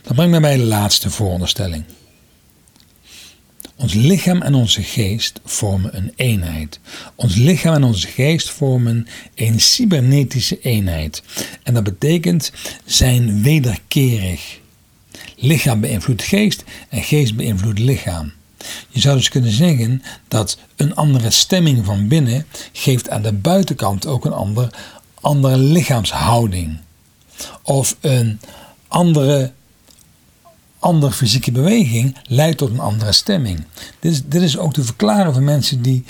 Dat 0.01 0.15
brengt 0.15 0.31
mij 0.31 0.39
bij 0.39 0.57
de 0.57 0.63
laatste 0.63 1.09
vooronderstelling. 1.09 1.83
Ons 3.75 3.93
lichaam 3.93 4.41
en 4.41 4.53
onze 4.53 4.83
geest 4.83 5.39
vormen 5.45 5.97
een 5.97 6.13
eenheid. 6.15 6.79
Ons 7.15 7.35
lichaam 7.35 7.73
en 7.73 7.83
onze 7.83 8.07
geest 8.07 8.49
vormen 8.49 9.07
een 9.35 9.59
cybernetische 9.59 10.59
eenheid. 10.59 11.23
En 11.63 11.73
dat 11.73 11.83
betekent 11.83 12.51
zijn 12.85 13.43
wederkerig. 13.43 14.59
Lichaam 15.35 15.79
beïnvloedt 15.79 16.23
geest 16.23 16.63
en 16.89 17.03
geest 17.03 17.35
beïnvloedt 17.35 17.79
lichaam. 17.79 18.31
Je 18.89 18.99
zou 18.99 19.17
dus 19.17 19.29
kunnen 19.29 19.51
zeggen 19.51 20.03
dat 20.27 20.57
een 20.75 20.95
andere 20.95 21.29
stemming 21.29 21.85
van 21.85 22.07
binnen 22.07 22.45
geeft 22.71 23.09
aan 23.09 23.21
de 23.21 23.33
buitenkant 23.33 24.05
ook 24.05 24.25
een 24.25 24.33
ander, 24.33 24.69
andere 25.21 25.57
lichaamshouding. 25.57 26.77
Of 27.61 27.97
een 28.01 28.39
andere 28.87 29.51
andere 30.83 31.11
fysieke 31.11 31.51
beweging 31.51 32.17
leidt 32.27 32.57
tot 32.57 32.69
een 32.69 32.79
andere 32.79 33.11
stemming. 33.11 33.63
Dit 33.99 34.11
is, 34.11 34.21
dit 34.25 34.41
is 34.41 34.57
ook 34.57 34.73
te 34.73 34.83
verklaren 34.83 35.33
voor 35.33 35.43
mensen 35.43 35.81
die, 35.81 36.03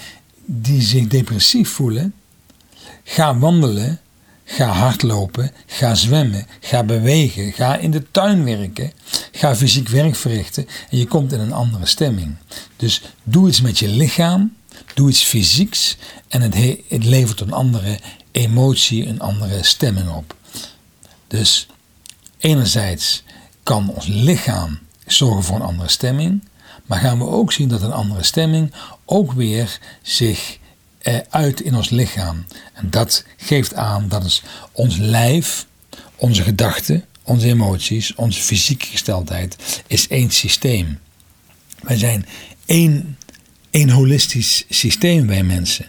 die 0.46 0.82
zich 0.82 1.08
depressief 1.08 1.70
voelen. 1.70 2.14
Ga 3.04 3.38
wandelen, 3.38 4.00
ga 4.44 4.68
hardlopen, 4.68 5.52
ga 5.66 5.96
zwemmen, 5.96 6.48
ga 6.60 6.84
bewegen, 6.84 7.54
ga 7.54 7.78
in 7.78 7.92
de 7.92 8.12
tuin 8.12 8.44
werken, 8.44 8.92
ga 9.32 9.56
fysiek 9.56 9.90
werk 9.90 10.16
verrichten 10.16 10.68
en 10.90 10.98
je 10.98 11.08
komt 11.08 11.32
in 11.32 11.40
een 11.40 11.54
andere 11.54 11.86
stemming. 11.86 12.36
Dus 12.76 13.02
doe 13.24 13.48
iets 13.48 13.62
met 13.62 13.80
je 13.80 13.88
lichaam, 13.88 14.56
doe 14.94 15.10
iets 15.10 15.24
fysieks 15.24 15.98
en 16.28 16.42
het, 16.42 16.56
het 16.88 17.04
levert 17.04 17.40
een 17.40 17.54
andere 17.54 18.00
emotie, 18.32 19.08
een 19.08 19.20
andere 19.20 19.64
stemming 19.64 20.10
op. 20.10 20.36
Dus 21.28 21.68
enerzijds 22.38 23.24
kan 23.64 23.90
ons 23.90 24.08
lichaam 24.08 24.80
zorgen 25.06 25.44
voor 25.44 25.56
een 25.56 25.62
andere 25.62 25.90
stemming. 25.90 26.44
Maar 26.86 27.00
gaan 27.00 27.18
we 27.18 27.28
ook 27.28 27.52
zien 27.52 27.68
dat 27.68 27.82
een 27.82 27.92
andere 27.92 28.24
stemming 28.24 28.74
ook 29.06 29.32
weer 29.32 29.80
zich 30.02 30.58
eh, 30.98 31.18
uit 31.30 31.62
in 31.62 31.76
ons 31.76 31.90
lichaam. 31.90 32.46
En 32.74 32.90
dat 32.90 33.26
geeft 33.38 33.74
aan 33.74 34.08
dat 34.08 34.42
ons 34.72 34.98
lijf, 34.98 35.66
onze 36.16 36.44
gedachten, 36.44 37.06
onze 37.24 37.48
emoties, 37.48 38.16
onze 38.16 38.42
fysieke 38.42 38.86
gesteldheid 38.86 39.84
is 39.88 40.08
één 40.08 40.32
systeem. 40.32 41.00
Wij 41.82 41.98
zijn 41.98 42.26
één, 42.66 43.18
één 43.70 43.90
holistisch 43.90 44.66
systeem, 44.70 45.28
wij 45.28 45.44
mensen. 45.44 45.86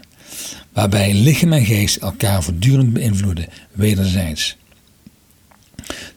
Waarbij 0.72 1.14
lichaam 1.14 1.52
en 1.52 1.64
geest 1.64 1.96
elkaar 1.96 2.42
voortdurend 2.42 2.92
beïnvloeden, 2.92 3.48
wederzijds. 3.72 4.56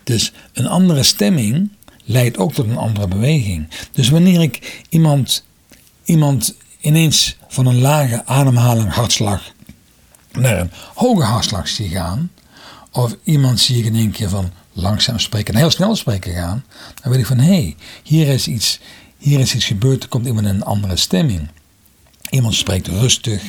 Dus 0.08 0.32
een 0.54 0.68
andere 0.68 1.04
stemming 1.04 1.70
leidt 2.04 2.38
ook 2.38 2.54
tot 2.54 2.66
een 2.66 2.78
andere 2.78 3.08
beweging. 3.08 3.68
Dus 3.92 4.10
wanneer 4.10 4.42
ik 4.42 4.84
iemand, 4.90 5.44
iemand 6.04 6.56
ineens 6.80 7.38
van 7.48 7.66
een 7.66 7.82
lage 7.82 8.26
ademhaling, 8.26 8.94
hartslag 8.94 9.42
naar 10.32 10.60
een 10.60 10.72
hoge 10.94 11.24
hartslag 11.24 11.68
zie 11.68 11.90
gaan, 11.90 12.32
of 12.92 13.16
iemand 13.24 13.60
zie 13.60 13.78
ik 13.78 13.86
in 13.86 13.96
één 13.96 14.12
keer 14.12 14.30
van 14.30 14.52
langzaam 14.74 15.20
spreken 15.20 15.54
en 15.54 15.60
heel 15.60 15.70
snel 15.70 15.96
spreken 15.96 16.34
gaan, 16.34 16.66
dan 17.02 17.12
weet 17.12 17.22
ik 17.22 17.28
van 17.28 17.40
hé, 17.40 17.46
hey, 17.46 17.76
hier, 18.04 18.28
is 18.28 18.48
iets, 18.48 18.80
hier 19.18 19.40
is 19.40 19.56
iets 19.56 19.66
gebeurd, 19.66 20.04
er 20.04 20.10
komt 20.10 20.26
iemand 20.26 20.48
in 20.48 20.56
een 20.56 20.64
andere 20.64 20.96
stemming. 20.96 21.50
Iemand 22.30 22.56
spreekt 22.56 22.88
rustig, 22.88 23.42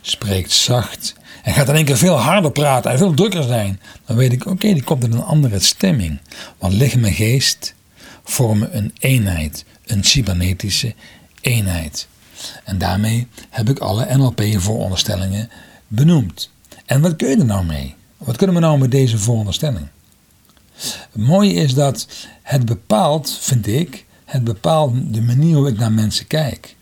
spreekt 0.00 0.52
zacht 0.52 1.14
en 1.44 1.54
gaat 1.54 1.68
in 1.68 1.74
één 1.74 1.84
keer 1.84 1.96
veel 1.96 2.16
harder 2.16 2.50
praten 2.50 2.90
en 2.90 2.98
veel 2.98 3.14
drukker 3.14 3.42
zijn. 3.42 3.80
Dan 4.06 4.16
weet 4.16 4.32
ik, 4.32 4.46
oké, 4.46 4.72
die 4.72 4.82
komt 4.82 5.04
in 5.04 5.12
een 5.12 5.22
andere 5.22 5.58
stemming. 5.58 6.20
Want 6.58 6.72
lichaam 6.72 7.04
en 7.04 7.12
geest 7.12 7.74
vormen 8.24 8.76
een 8.76 8.92
eenheid, 8.98 9.64
een 9.86 10.04
cybernetische 10.04 10.94
eenheid. 11.40 12.08
En 12.64 12.78
daarmee 12.78 13.26
heb 13.50 13.68
ik 13.68 13.78
alle 13.78 14.16
NLP-vooronderstellingen 14.16 15.50
benoemd. 15.88 16.50
En 16.86 17.00
wat 17.00 17.16
kun 17.16 17.28
je 17.28 17.36
er 17.36 17.44
nou 17.44 17.64
mee? 17.64 17.94
Wat 18.18 18.36
kunnen 18.36 18.56
we 18.56 18.62
nou 18.62 18.78
met 18.78 18.90
deze 18.90 19.18
vooronderstelling? 19.18 19.88
Het 20.82 21.26
mooie 21.26 21.52
is 21.52 21.74
dat 21.74 22.06
het 22.42 22.64
bepaalt, 22.64 23.38
vind 23.40 23.66
ik, 23.66 24.04
het 24.24 24.44
bepaalt 24.44 25.14
de 25.14 25.22
manier 25.22 25.56
hoe 25.56 25.68
ik 25.68 25.78
naar 25.78 25.92
mensen 25.92 26.26
kijk. 26.26 26.76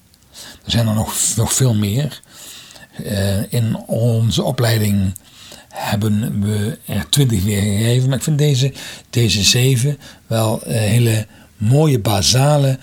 Er 0.64 0.70
zijn 0.70 0.88
er 0.88 0.94
nog, 0.94 1.14
nog 1.36 1.52
veel 1.52 1.74
meer. 1.74 2.22
Uh, 3.00 3.52
in 3.52 3.76
onze 3.86 4.42
opleiding 4.42 5.14
hebben 5.68 6.40
we 6.40 6.78
er 6.86 7.08
twintig 7.08 7.44
weer 7.44 7.62
gegeven. 7.62 8.08
Maar 8.08 8.18
ik 8.18 8.24
vind 8.24 8.38
deze, 8.38 8.72
deze 9.10 9.42
zeven 9.42 9.98
wel 10.26 10.62
uh, 10.66 10.74
hele 10.74 11.26
mooie 11.56 11.98
basale 11.98 12.78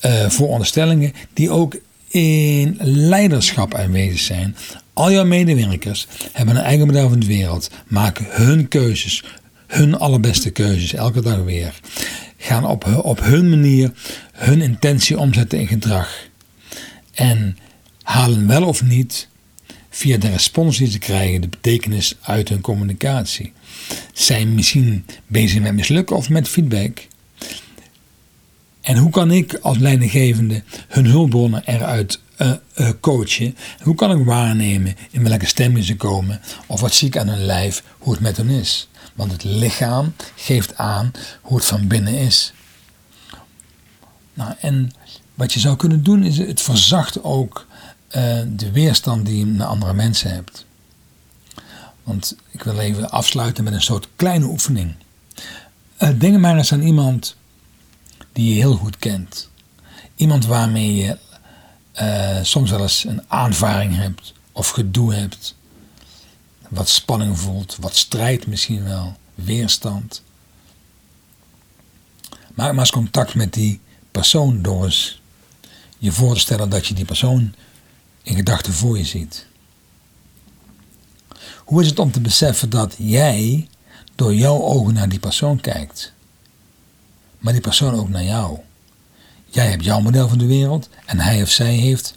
uh, 0.00 0.28
vooronderstellingen 0.28 1.12
die 1.32 1.50
ook 1.50 1.76
in 2.08 2.78
leiderschap 2.82 3.74
aanwezig 3.74 4.20
zijn. 4.20 4.56
Al 4.92 5.12
jouw 5.12 5.24
medewerkers 5.24 6.06
hebben 6.32 6.56
een 6.56 6.62
eigen 6.62 6.86
model 6.86 7.08
van 7.08 7.18
de 7.18 7.26
wereld, 7.26 7.70
maken 7.86 8.26
hun 8.28 8.68
keuzes, 8.68 9.24
hun 9.66 9.98
allerbeste 9.98 10.50
keuzes, 10.50 10.94
elke 10.94 11.22
dag 11.22 11.42
weer. 11.42 11.80
Gaan 12.38 12.66
op, 12.66 13.00
op 13.02 13.20
hun 13.22 13.50
manier 13.50 13.92
hun 14.32 14.60
intentie 14.60 15.18
omzetten 15.18 15.58
in 15.58 15.66
gedrag. 15.66 16.28
En 17.12 17.58
halen 18.02 18.46
wel 18.46 18.64
of 18.64 18.82
niet 18.82 19.28
via 19.94 20.18
de 20.18 20.28
respons 20.28 20.78
die 20.78 20.90
ze 20.90 20.98
krijgen 20.98 21.40
de 21.40 21.48
betekenis 21.48 22.16
uit 22.20 22.48
hun 22.48 22.60
communicatie. 22.60 23.52
Zijn 24.12 24.54
misschien 24.54 25.06
bezig 25.26 25.60
met 25.60 25.74
mislukken 25.74 26.16
of 26.16 26.28
met 26.28 26.48
feedback. 26.48 27.06
En 28.80 28.96
hoe 28.96 29.10
kan 29.10 29.30
ik 29.30 29.54
als 29.54 29.78
leidinggevende 29.78 30.62
hun 30.88 31.06
hulpbronnen 31.06 31.62
eruit 31.64 32.20
uh, 32.38 32.52
uh, 32.76 32.90
coachen? 33.00 33.56
Hoe 33.82 33.94
kan 33.94 34.18
ik 34.18 34.26
waarnemen 34.26 34.96
in 35.10 35.28
welke 35.28 35.46
stemming 35.46 35.84
ze 35.84 35.96
komen? 35.96 36.40
Of 36.66 36.80
wat 36.80 36.94
zie 36.94 37.08
ik 37.08 37.16
aan 37.16 37.28
hun 37.28 37.44
lijf, 37.44 37.82
hoe 37.98 38.12
het 38.12 38.22
met 38.22 38.36
hen 38.36 38.48
is? 38.48 38.88
Want 39.14 39.32
het 39.32 39.44
lichaam 39.44 40.14
geeft 40.36 40.76
aan 40.76 41.10
hoe 41.40 41.56
het 41.56 41.66
van 41.66 41.86
binnen 41.86 42.14
is. 42.14 42.52
Nou, 44.34 44.54
en 44.60 44.92
wat 45.34 45.52
je 45.52 45.60
zou 45.60 45.76
kunnen 45.76 46.02
doen 46.02 46.22
is 46.22 46.38
het 46.38 46.60
verzacht 46.60 47.22
ook 47.22 47.66
uh, 48.16 48.40
de 48.46 48.70
weerstand 48.72 49.26
die 49.26 49.38
je 49.38 49.46
naar 49.46 49.66
andere 49.66 49.92
mensen 49.92 50.30
hebt. 50.30 50.66
Want 52.02 52.36
ik 52.50 52.62
wil 52.62 52.78
even 52.78 53.10
afsluiten 53.10 53.64
met 53.64 53.72
een 53.72 53.82
soort 53.82 54.08
kleine 54.16 54.46
oefening. 54.46 54.94
denk 56.18 56.38
maar 56.38 56.56
eens 56.56 56.72
aan 56.72 56.82
iemand 56.82 57.36
die 58.32 58.48
je 58.48 58.60
heel 58.60 58.76
goed 58.76 58.98
kent. 58.98 59.50
Iemand 60.14 60.46
waarmee 60.46 60.94
je 60.94 61.18
uh, 62.00 62.42
soms 62.42 62.70
wel 62.70 62.80
eens 62.80 63.04
een 63.04 63.22
aanvaring 63.26 63.96
hebt 63.96 64.32
of 64.52 64.68
gedoe 64.68 65.14
hebt. 65.14 65.54
Wat 66.68 66.88
spanning 66.88 67.38
voelt, 67.38 67.76
wat 67.80 67.96
strijd 67.96 68.46
misschien 68.46 68.84
wel, 68.84 69.16
weerstand. 69.34 70.22
Maak 72.54 72.70
maar 72.70 72.78
eens 72.78 72.90
contact 72.90 73.34
met 73.34 73.52
die 73.52 73.80
persoon 74.10 74.62
door 74.62 74.84
eens 74.84 75.22
je 75.98 76.12
voor 76.12 76.34
te 76.34 76.40
stellen 76.40 76.68
dat 76.68 76.86
je 76.86 76.94
die 76.94 77.04
persoon 77.04 77.54
in 78.24 78.34
gedachten 78.34 78.72
voor 78.72 78.98
je 78.98 79.04
ziet. 79.04 79.46
Hoe 81.58 81.82
is 81.82 81.88
het 81.88 81.98
om 81.98 82.12
te 82.12 82.20
beseffen 82.20 82.70
dat 82.70 82.94
jij 82.98 83.68
door 84.14 84.34
jouw 84.34 84.62
ogen 84.62 84.94
naar 84.94 85.08
die 85.08 85.18
persoon 85.18 85.60
kijkt? 85.60 86.14
maar 87.44 87.52
die 87.52 87.62
persoon 87.62 87.94
ook 87.94 88.08
naar 88.08 88.24
jou. 88.24 88.58
Jij 89.46 89.66
hebt 89.66 89.84
jouw 89.84 90.00
model 90.00 90.28
van 90.28 90.38
de 90.38 90.46
wereld 90.46 90.88
en 91.06 91.20
hij 91.20 91.42
of 91.42 91.50
zij 91.50 91.74
heeft 91.74 92.14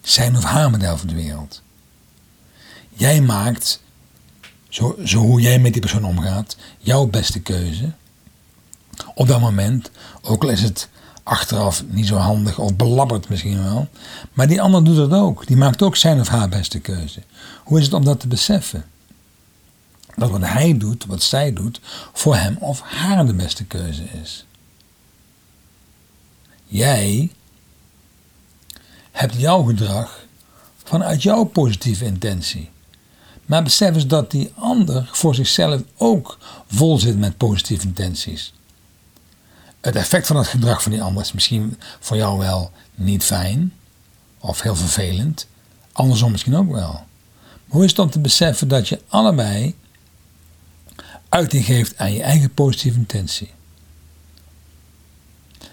zijn 0.00 0.36
of 0.36 0.44
haar 0.44 0.70
model 0.70 0.96
van 0.96 1.08
de 1.08 1.14
wereld. 1.14 1.62
Jij 2.88 3.20
maakt, 3.20 3.82
zo, 4.68 4.96
zo 5.04 5.18
hoe 5.18 5.40
jij 5.40 5.58
met 5.58 5.72
die 5.72 5.80
persoon 5.80 6.04
omgaat, 6.04 6.56
jouw 6.78 7.06
beste 7.06 7.40
keuze. 7.40 7.92
Op 9.14 9.28
dat 9.28 9.40
moment, 9.40 9.90
ook 10.22 10.42
al 10.42 10.48
is 10.48 10.62
het 10.62 10.88
achteraf 11.28 11.84
niet 11.88 12.06
zo 12.06 12.16
handig 12.16 12.58
of 12.58 12.76
belabberd 12.76 13.28
misschien 13.28 13.62
wel. 13.64 13.88
Maar 14.32 14.46
die 14.46 14.62
ander 14.62 14.84
doet 14.84 14.96
dat 14.96 15.12
ook. 15.12 15.46
Die 15.46 15.56
maakt 15.56 15.82
ook 15.82 15.96
zijn 15.96 16.20
of 16.20 16.28
haar 16.28 16.48
beste 16.48 16.78
keuze. 16.78 17.22
Hoe 17.64 17.78
is 17.78 17.84
het 17.84 17.94
om 17.94 18.04
dat 18.04 18.20
te 18.20 18.28
beseffen? 18.28 18.84
dat 20.18 20.30
wat 20.30 20.46
hij 20.46 20.78
doet, 20.78 21.06
wat 21.06 21.22
zij 21.22 21.52
doet, 21.52 21.80
voor 22.12 22.36
hem 22.36 22.56
of 22.60 22.80
haar 22.80 23.26
de 23.26 23.34
beste 23.34 23.64
keuze 23.64 24.04
is. 24.22 24.44
Jij 26.66 27.30
hebt 29.10 29.34
jouw 29.34 29.62
gedrag 29.62 30.24
vanuit 30.84 31.22
jouw 31.22 31.44
positieve 31.44 32.04
intentie. 32.04 32.70
Maar 33.46 33.62
besef 33.62 33.94
eens 33.94 34.06
dat 34.06 34.30
die 34.30 34.52
ander 34.54 35.08
voor 35.12 35.34
zichzelf 35.34 35.82
ook 35.96 36.38
vol 36.66 36.98
zit 36.98 37.18
met 37.18 37.36
positieve 37.36 37.86
intenties. 37.86 38.52
Het 39.80 39.96
effect 39.96 40.26
van 40.26 40.36
het 40.36 40.46
gedrag 40.46 40.82
van 40.82 40.92
die 40.92 41.02
ander 41.02 41.22
is 41.22 41.32
misschien 41.32 41.80
voor 42.00 42.16
jou 42.16 42.38
wel 42.38 42.72
niet 42.94 43.24
fijn 43.24 43.72
of 44.38 44.60
heel 44.62 44.76
vervelend, 44.76 45.46
andersom 45.92 46.30
misschien 46.30 46.56
ook 46.56 46.72
wel. 46.72 46.92
Maar 46.92 47.76
hoe 47.76 47.82
is 47.82 47.88
het 47.88 47.96
dan 47.96 48.08
te 48.08 48.18
beseffen 48.18 48.68
dat 48.68 48.88
je 48.88 49.02
allebei 49.08 49.74
uiting 51.28 51.64
geeft 51.64 51.98
aan 51.98 52.12
je 52.12 52.22
eigen 52.22 52.54
positieve 52.54 52.98
intentie. 52.98 53.50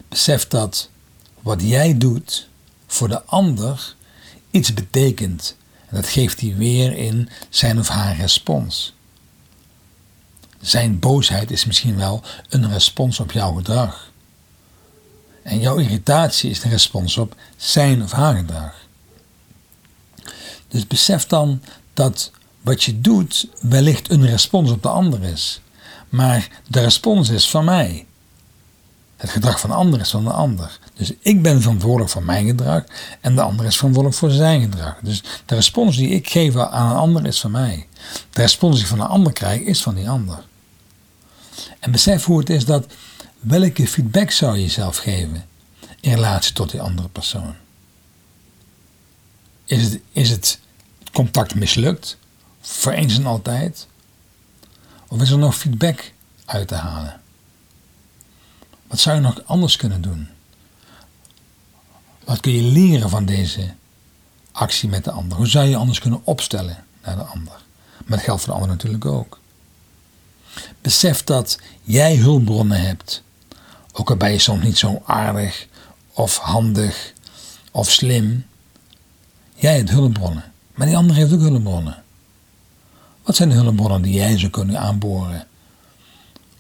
Besef 0.10 0.48
dat 0.48 0.90
wat 1.42 1.62
jij 1.62 1.98
doet 1.98 2.48
voor 2.88 3.08
de 3.08 3.24
ander 3.24 3.96
iets 4.52 4.74
betekent. 4.74 5.56
En 5.88 5.96
dat 5.96 6.08
geeft 6.08 6.40
hij 6.40 6.56
weer 6.56 6.98
in 6.98 7.30
zijn 7.50 7.80
of 7.80 7.88
haar 7.88 8.16
respons. 8.16 8.94
Zijn 10.66 11.00
boosheid 11.00 11.52
is 11.52 11.66
misschien 11.66 11.98
wel 11.98 12.22
een 12.50 12.72
respons 12.72 13.20
op 13.20 13.32
jouw 13.32 13.54
gedrag. 13.54 14.12
En 15.44 15.60
jouw 15.60 15.78
irritatie 15.78 16.50
is 16.50 16.64
een 16.64 16.70
respons 16.70 17.18
op 17.18 17.36
zijn 17.56 18.04
of 18.04 18.12
haar 18.12 18.36
gedrag. 18.36 18.74
Dus 20.68 20.88
besef 20.88 21.28
dan 21.28 21.62
dat 21.94 22.32
wat 22.62 22.84
je 22.84 23.02
doet 23.02 23.48
wellicht 23.62 24.12
een 24.12 24.26
respons 24.26 24.72
op 24.72 24.84
de 24.84 24.90
ander 24.90 25.24
is. 25.24 25.62
Maar 26.10 26.48
de 26.68 26.80
respons 26.80 27.30
is 27.30 27.50
van 27.50 27.66
mij. 27.66 28.06
Het 29.18 29.30
gedrag 29.30 29.60
van 29.60 29.70
de 29.70 29.76
ander 29.76 30.00
is 30.00 30.10
van 30.10 30.24
de 30.24 30.32
ander. 30.32 30.80
Dus 30.94 31.14
ik 31.20 31.42
ben 31.42 31.62
verantwoordelijk 31.62 32.12
voor 32.12 32.24
mijn 32.24 32.46
gedrag 32.46 32.84
en 33.22 33.36
de 33.36 33.42
ander 33.42 33.66
is 33.66 33.76
verantwoordelijk 33.76 34.22
voor 34.22 34.32
zijn 34.32 34.62
gedrag. 34.62 34.96
Dus 35.02 35.24
de 35.46 35.56
respons 35.56 35.98
die 35.98 36.10
ik 36.10 36.30
geef 36.30 36.56
aan 36.56 36.92
een 36.92 36.98
ander 36.98 37.26
is 37.26 37.40
van 37.40 37.52
mij. 37.52 37.88
De 38.30 38.42
respons 38.42 38.74
die 38.76 38.84
ik 38.84 38.90
van 38.90 39.00
een 39.00 39.08
ander 39.08 39.34
krijg 39.34 39.62
is 39.62 39.82
van 39.82 39.96
die 39.96 40.10
ander. 40.10 40.44
En 41.86 41.92
besef 41.92 42.26
hoe 42.26 42.40
het 42.40 42.50
is 42.50 42.66
dat 42.66 42.94
welke 43.40 43.88
feedback 43.88 44.32
zou 44.32 44.56
je 44.56 44.62
jezelf 44.62 44.98
geven 44.98 45.46
in 46.00 46.14
relatie 46.14 46.54
tot 46.54 46.72
die 46.72 46.82
andere 46.82 47.08
persoon. 47.08 47.56
Is 49.66 49.84
het, 49.84 50.00
is 50.12 50.30
het 50.30 50.60
contact 51.12 51.56
mislukt? 51.56 52.18
voor 52.62 52.92
eens 52.92 53.18
en 53.18 53.26
altijd? 53.26 53.88
Of 55.08 55.22
is 55.22 55.30
er 55.30 55.38
nog 55.38 55.58
feedback 55.58 56.12
uit 56.46 56.68
te 56.68 56.76
halen? 56.76 57.22
Wat 58.88 59.00
zou 59.00 59.16
je 59.16 59.22
nog 59.22 59.42
anders 59.46 59.76
kunnen 59.76 60.02
doen? 60.02 60.28
Wat 62.24 62.40
kun 62.40 62.52
je 62.52 62.72
leren 62.72 63.10
van 63.10 63.26
deze 63.26 63.74
actie 64.52 64.90
met 64.90 65.04
de 65.04 65.12
ander? 65.12 65.38
Hoe 65.38 65.48
zou 65.48 65.66
je 65.66 65.76
anders 65.76 66.00
kunnen 66.00 66.22
opstellen 66.24 66.86
naar 67.04 67.16
de 67.16 67.24
ander? 67.24 67.54
Maar 68.06 68.18
dat 68.18 68.26
geldt 68.26 68.42
voor 68.42 68.54
de 68.54 68.60
ander 68.60 68.76
natuurlijk 68.76 69.06
ook. 69.06 69.40
Besef 70.82 71.24
dat 71.24 71.60
jij 71.84 72.16
hulpbronnen 72.16 72.82
hebt. 72.82 73.24
Ook 73.92 74.10
al 74.10 74.16
ben 74.16 74.32
je 74.32 74.40
soms 74.40 74.64
niet 74.64 74.78
zo 74.78 75.02
aardig 75.06 75.68
of 76.14 76.38
handig 76.38 77.14
of 77.72 77.92
slim. 77.92 78.46
Jij 79.56 79.78
hebt 79.78 79.90
hulpbronnen. 79.90 80.44
Maar 80.74 80.88
die 80.88 80.98
ander 80.98 81.16
heeft 81.16 81.34
ook 81.34 81.40
hulpbronnen. 81.40 82.04
Wat 83.24 83.36
zijn 83.36 83.50
de 83.50 83.56
hulpbronnen 83.56 84.02
die 84.02 84.14
jij 84.14 84.38
zou 84.38 84.52
kunnen 84.52 84.80
aanboren 84.80 85.48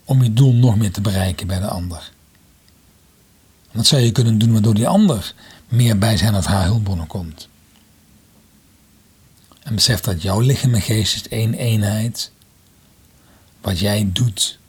om 0.06 0.24
je 0.24 0.34
doel 0.34 0.54
nog 0.54 0.76
meer 0.76 0.92
te 0.92 1.02
bereiken 1.02 1.48
bij 1.48 1.60
de 1.60 1.68
ander? 1.68 2.12
Wat 3.72 3.86
zou 3.86 4.02
je 4.02 4.12
kunnen 4.12 4.38
doen 4.38 4.52
waardoor 4.52 4.74
die 4.74 4.88
ander 4.88 5.34
meer 5.68 5.98
bij 5.98 6.18
zijn 6.18 6.36
of 6.36 6.46
haar 6.46 6.66
hulpbronnen 6.66 7.08
komt? 7.08 7.48
En 9.64 9.76
besef 9.76 10.00
dat 10.00 10.22
jouw 10.22 10.40
lichaam 10.40 10.74
en 10.74 10.82
geest 10.82 11.16
is 11.16 11.28
één 11.28 11.54
eenheid. 11.54 12.32
Wat 13.66 13.80
jij 13.80 14.10
doet 14.14 14.60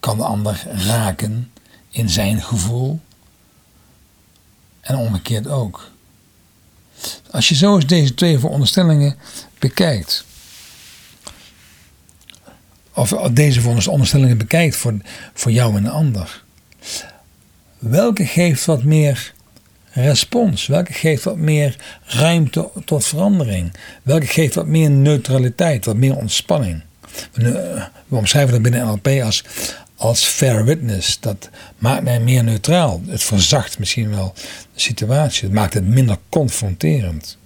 kan 0.00 0.16
de 0.16 0.24
ander 0.24 0.62
raken 0.66 1.52
in 1.90 2.08
zijn 2.08 2.42
gevoel. 2.42 3.00
en 4.80 4.96
omgekeerd 4.96 5.48
ook. 5.48 5.90
Als 7.30 7.48
je 7.48 7.54
zo 7.54 7.74
eens 7.74 7.86
deze 7.86 8.14
twee 8.14 8.38
veronderstellingen 8.38 9.16
bekijkt, 9.58 10.24
of 12.92 13.10
deze 13.10 13.60
veronderstellingen 13.60 14.38
bekijkt 14.38 14.76
voor, 14.76 14.94
voor 15.34 15.52
jou 15.52 15.76
en 15.76 15.82
de 15.82 15.90
ander, 15.90 16.44
welke 17.78 18.26
geeft 18.26 18.64
wat 18.64 18.82
meer 18.82 19.34
respons? 19.90 20.66
Welke 20.66 20.92
geeft 20.92 21.24
wat 21.24 21.36
meer 21.36 22.00
ruimte 22.04 22.70
tot 22.84 23.06
verandering? 23.06 23.74
Welke 24.02 24.26
geeft 24.26 24.54
wat 24.54 24.66
meer 24.66 24.90
neutraliteit, 24.90 25.84
wat 25.84 25.96
meer 25.96 26.16
ontspanning? 26.16 26.84
We, 27.32 27.88
omschrijven 28.08 28.52
dat 28.52 28.62
binnen 28.62 28.86
NLP 28.86 29.22
als, 29.22 29.44
als 29.96 30.24
fair 30.24 30.64
witness. 30.64 31.20
Dat 31.20 31.50
maakt 31.78 32.02
mij 32.02 32.20
meer 32.20 32.44
neutraal. 32.44 33.02
Het 33.06 33.22
verzacht 33.22 33.78
misschien 33.78 34.10
wel 34.10 34.32
de 34.74 34.80
situatie. 34.80 35.44
Het 35.44 35.52
maakt 35.52 35.74
het 35.74 35.86
minder 35.86 36.18
confronterend. 36.28 37.38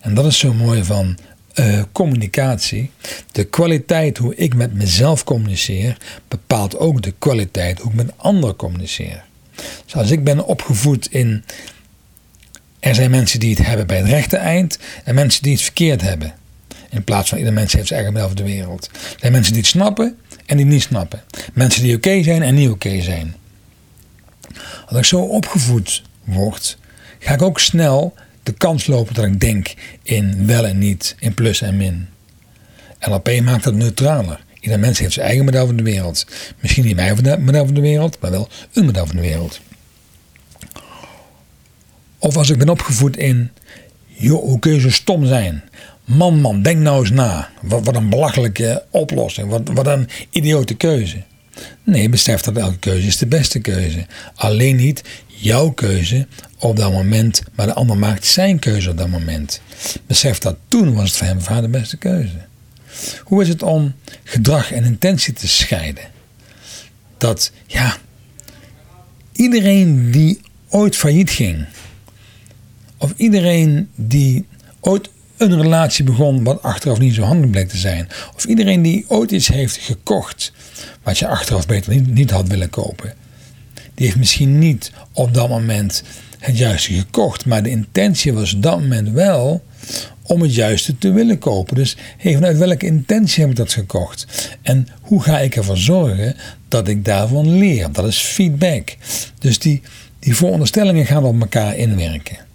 En 0.00 0.14
dat 0.14 0.26
is 0.26 0.38
zo 0.38 0.52
mooi 0.52 0.84
van 0.84 1.18
uh, 1.54 1.82
communicatie. 1.92 2.90
De 3.32 3.44
kwaliteit 3.44 4.18
hoe 4.18 4.34
ik 4.34 4.54
met 4.54 4.74
mezelf 4.74 5.24
communiceer 5.24 5.96
bepaalt 6.28 6.78
ook 6.78 7.02
de 7.02 7.14
kwaliteit 7.18 7.78
hoe 7.78 7.90
ik 7.90 7.96
met 7.96 8.12
anderen 8.16 8.56
communiceer. 8.56 9.24
Zoals 9.84 10.08
dus 10.08 10.16
ik 10.16 10.24
ben 10.24 10.46
opgevoed 10.46 11.12
in. 11.12 11.44
Er 12.80 12.94
zijn 12.94 13.10
mensen 13.10 13.40
die 13.40 13.54
het 13.56 13.66
hebben 13.66 13.86
bij 13.86 13.96
het 13.96 14.06
rechte 14.06 14.36
eind 14.36 14.78
en 15.04 15.14
mensen 15.14 15.42
die 15.42 15.52
het 15.52 15.62
verkeerd 15.62 16.00
hebben. 16.00 16.34
In 16.90 17.04
plaats 17.04 17.28
van 17.28 17.38
ieder 17.38 17.52
mens 17.52 17.72
heeft 17.72 17.86
zijn 17.86 18.00
eigen 18.04 18.18
midden 18.18 18.36
de 18.36 18.52
wereld. 18.52 18.90
Er 18.92 19.16
zijn 19.18 19.32
mensen 19.32 19.52
die 19.52 19.62
het 19.62 19.70
snappen 19.70 20.18
en 20.46 20.56
die 20.56 20.66
niet 20.66 20.82
snappen. 20.82 21.22
Mensen 21.52 21.82
die 21.82 21.96
oké 21.96 22.22
zijn 22.22 22.42
en 22.42 22.54
niet 22.54 22.70
oké 22.70 23.02
zijn. 23.02 23.34
Als 24.86 24.98
ik 24.98 25.04
zo 25.04 25.20
opgevoed 25.20 26.02
word, 26.24 26.78
ga 27.18 27.32
ik 27.34 27.42
ook 27.42 27.60
snel 27.60 28.14
de 28.42 28.52
kans 28.52 28.86
lopen 28.86 29.14
dat 29.14 29.24
ik 29.24 29.40
denk 29.40 29.74
in 30.02 30.46
wel 30.46 30.66
en 30.66 30.78
niet, 30.78 31.16
in 31.18 31.34
plus 31.34 31.60
en 31.60 31.76
min. 31.76 32.08
LP 33.00 33.40
maakt 33.40 33.64
dat 33.64 33.74
neutraler. 33.74 34.44
Ieder 34.60 34.78
mens 34.78 34.98
heeft 34.98 35.12
zijn 35.12 35.26
eigen 35.26 35.44
model 35.44 35.66
van 35.66 35.76
de 35.76 35.82
wereld. 35.82 36.26
Misschien 36.58 36.84
niet 36.84 36.96
mijn 36.96 37.44
model 37.44 37.64
van 37.64 37.74
de 37.74 37.80
wereld, 37.80 38.20
maar 38.20 38.30
wel 38.30 38.48
een 38.72 38.84
model 38.84 39.06
van 39.06 39.16
de 39.16 39.22
wereld. 39.22 39.60
Of 42.18 42.36
als 42.36 42.50
ik 42.50 42.58
ben 42.58 42.68
opgevoed 42.68 43.16
in, 43.16 43.50
joh, 44.20 44.42
hoe 44.42 44.58
kun 44.58 44.72
je 44.72 44.80
zo 44.80 44.90
stom 44.90 45.26
zijn? 45.26 45.62
Man, 46.04 46.40
man, 46.40 46.62
denk 46.62 46.78
nou 46.78 47.00
eens 47.00 47.10
na. 47.10 47.50
Wat, 47.62 47.96
een 47.96 48.08
belachelijke 48.08 48.84
oplossing. 48.90 49.48
Wat, 49.48 49.68
wat 49.74 49.86
een 49.86 50.08
idiote 50.30 50.74
keuze. 50.74 51.22
Nee, 51.84 52.08
besef 52.08 52.40
dat 52.40 52.56
elke 52.56 52.78
keuze 52.78 53.06
is 53.06 53.16
de 53.16 53.26
beste 53.26 53.58
keuze. 53.58 54.06
Alleen 54.34 54.76
niet 54.76 55.02
jouw 55.26 55.70
keuze 55.70 56.26
op 56.58 56.76
dat 56.76 56.92
moment, 56.92 57.42
maar 57.54 57.66
de 57.66 57.74
ander 57.74 57.98
maakt 57.98 58.26
zijn 58.26 58.58
keuze 58.58 58.90
op 58.90 58.98
dat 58.98 59.08
moment. 59.08 59.60
Besef 60.06 60.38
dat 60.38 60.56
toen 60.68 60.94
was 60.94 61.08
het 61.08 61.16
voor 61.16 61.26
hem 61.26 61.36
of 61.36 61.46
de 61.46 61.68
beste 61.68 61.96
keuze. 61.96 62.48
Hoe 63.24 63.42
is 63.42 63.48
het 63.48 63.62
om 63.62 63.94
gedrag 64.24 64.72
en 64.72 64.84
intentie 64.84 65.32
te 65.32 65.48
scheiden? 65.48 66.04
Dat, 67.18 67.52
ja, 67.66 67.96
iedereen 69.32 70.10
die 70.10 70.40
ooit 70.68 70.96
failliet 70.96 71.30
ging, 71.30 71.66
of 73.00 73.12
iedereen 73.16 73.88
die 73.94 74.46
ooit 74.80 75.10
een 75.36 75.60
relatie 75.62 76.04
begon 76.04 76.44
wat 76.44 76.62
achteraf 76.62 76.98
niet 76.98 77.14
zo 77.14 77.22
handig 77.22 77.50
bleek 77.50 77.68
te 77.68 77.76
zijn. 77.76 78.08
Of 78.36 78.44
iedereen 78.44 78.82
die 78.82 79.04
ooit 79.08 79.30
iets 79.30 79.48
heeft 79.48 79.76
gekocht 79.76 80.52
wat 81.02 81.18
je 81.18 81.28
achteraf 81.28 81.66
beter 81.66 82.00
niet, 82.00 82.30
had 82.30 82.48
willen 82.48 82.70
kopen. 82.70 83.14
Die 83.94 84.06
heeft 84.06 84.18
misschien 84.18 84.58
niet 84.58 84.92
op 85.12 85.34
dat 85.34 85.48
moment 85.48 86.02
het 86.38 86.58
juiste 86.58 86.92
gekocht, 86.92 87.46
maar 87.46 87.62
de 87.62 87.70
intentie 87.70 88.32
was 88.32 88.54
op 88.54 88.62
dat 88.62 88.80
moment 88.80 89.08
wel 89.08 89.64
om 90.22 90.42
het 90.42 90.54
juiste 90.54 90.98
te 90.98 91.12
willen 91.12 91.38
kopen. 91.38 91.74
Dus 91.74 91.96
hey, 92.16 92.34
vanuit 92.34 92.58
welke 92.58 92.86
intentie 92.86 93.40
heb 93.40 93.50
ik 93.50 93.56
dat 93.56 93.72
gekocht? 93.72 94.26
En 94.62 94.88
hoe 95.00 95.22
ga 95.22 95.38
ik 95.38 95.56
ervoor 95.56 95.76
zorgen 95.76 96.36
dat 96.68 96.88
ik 96.88 97.04
daarvan 97.04 97.58
leer? 97.58 97.92
Dat 97.92 98.06
is 98.06 98.18
feedback. 98.18 98.96
Dus 99.38 99.58
die, 99.58 99.82
die 100.18 100.36
veronderstellingen 100.36 101.06
gaan 101.06 101.24
op 101.24 101.40
elkaar 101.40 101.76
inwerken. 101.76 102.48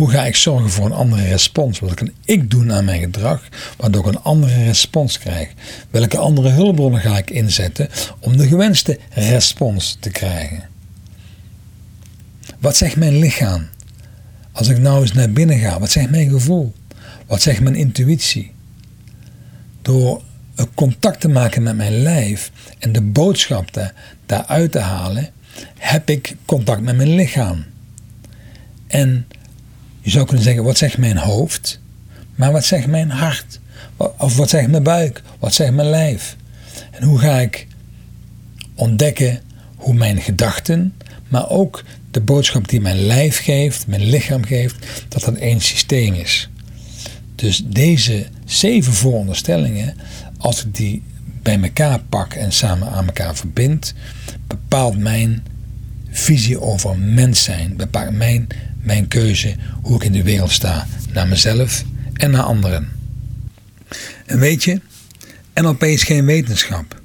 Hoe 0.00 0.10
ga 0.10 0.24
ik 0.24 0.36
zorgen 0.36 0.70
voor 0.70 0.86
een 0.86 0.92
andere 0.92 1.28
respons? 1.28 1.78
Wat 1.78 1.94
kan 1.94 2.10
ik 2.24 2.50
doen 2.50 2.72
aan 2.72 2.84
mijn 2.84 3.00
gedrag, 3.00 3.48
waardoor 3.76 4.06
ik 4.06 4.14
een 4.14 4.22
andere 4.22 4.64
respons 4.64 5.18
krijg? 5.18 5.52
Welke 5.90 6.18
andere 6.18 6.48
hulpbronnen 6.48 7.00
ga 7.00 7.18
ik 7.18 7.30
inzetten 7.30 7.88
om 8.18 8.36
de 8.36 8.48
gewenste 8.48 8.98
respons 9.10 9.96
te 10.00 10.10
krijgen? 10.10 10.68
Wat 12.58 12.76
zegt 12.76 12.96
mijn 12.96 13.18
lichaam? 13.18 13.68
Als 14.52 14.68
ik 14.68 14.78
nou 14.78 15.00
eens 15.00 15.12
naar 15.12 15.30
binnen 15.30 15.58
ga, 15.58 15.78
wat 15.78 15.90
zegt 15.90 16.10
mijn 16.10 16.30
gevoel? 16.30 16.72
Wat 17.26 17.42
zegt 17.42 17.60
mijn 17.60 17.76
intuïtie? 17.76 18.52
Door 19.82 20.22
contact 20.74 21.20
te 21.20 21.28
maken 21.28 21.62
met 21.62 21.76
mijn 21.76 22.02
lijf 22.02 22.52
en 22.78 22.92
de 22.92 23.02
boodschap 23.02 23.72
daar, 23.72 23.94
daaruit 24.26 24.72
te 24.72 24.78
halen, 24.78 25.28
heb 25.78 26.10
ik 26.10 26.36
contact 26.44 26.80
met 26.80 26.96
mijn 26.96 27.14
lichaam. 27.14 27.64
En 28.86 29.26
je 30.00 30.10
zou 30.10 30.24
kunnen 30.24 30.44
zeggen, 30.44 30.64
wat 30.64 30.78
zegt 30.78 30.98
mijn 30.98 31.16
hoofd? 31.16 31.80
Maar 32.34 32.52
wat 32.52 32.64
zegt 32.64 32.86
mijn 32.86 33.10
hart? 33.10 33.60
Of 33.96 34.36
wat 34.36 34.50
zegt 34.50 34.68
mijn 34.68 34.82
buik? 34.82 35.22
Wat 35.38 35.54
zegt 35.54 35.72
mijn 35.72 35.90
lijf? 35.90 36.36
En 36.90 37.02
hoe 37.02 37.18
ga 37.18 37.40
ik 37.40 37.66
ontdekken 38.74 39.40
hoe 39.76 39.94
mijn 39.94 40.20
gedachten, 40.20 40.94
maar 41.28 41.48
ook 41.48 41.84
de 42.10 42.20
boodschap 42.20 42.68
die 42.68 42.80
mijn 42.80 43.06
lijf 43.06 43.38
geeft, 43.38 43.86
mijn 43.86 44.04
lichaam 44.04 44.44
geeft, 44.44 45.04
dat 45.08 45.24
dat 45.24 45.34
één 45.34 45.60
systeem 45.60 46.14
is. 46.14 46.50
Dus 47.34 47.62
deze 47.66 48.26
zeven 48.44 48.92
vooronderstellingen, 48.92 49.94
als 50.38 50.64
ik 50.64 50.74
die 50.74 51.02
bij 51.42 51.60
elkaar 51.60 52.00
pak 52.08 52.34
en 52.34 52.52
samen 52.52 52.88
aan 52.88 53.06
elkaar 53.06 53.36
verbind, 53.36 53.94
bepaalt 54.46 54.98
mijn 54.98 55.46
visie 56.10 56.60
over 56.60 56.98
mens 56.98 57.42
zijn, 57.42 57.76
bepaalt 57.76 58.14
mijn 58.14 58.46
mijn 58.82 59.08
keuze 59.08 59.56
hoe 59.82 59.96
ik 59.96 60.04
in 60.04 60.12
de 60.12 60.22
wereld 60.22 60.50
sta, 60.50 60.86
naar 61.12 61.28
mezelf 61.28 61.84
en 62.12 62.30
naar 62.30 62.42
anderen. 62.42 62.88
En 64.26 64.38
weet 64.38 64.64
je, 64.64 64.80
NLP 65.54 65.82
is 65.82 66.02
geen 66.02 66.24
wetenschap. 66.24 67.00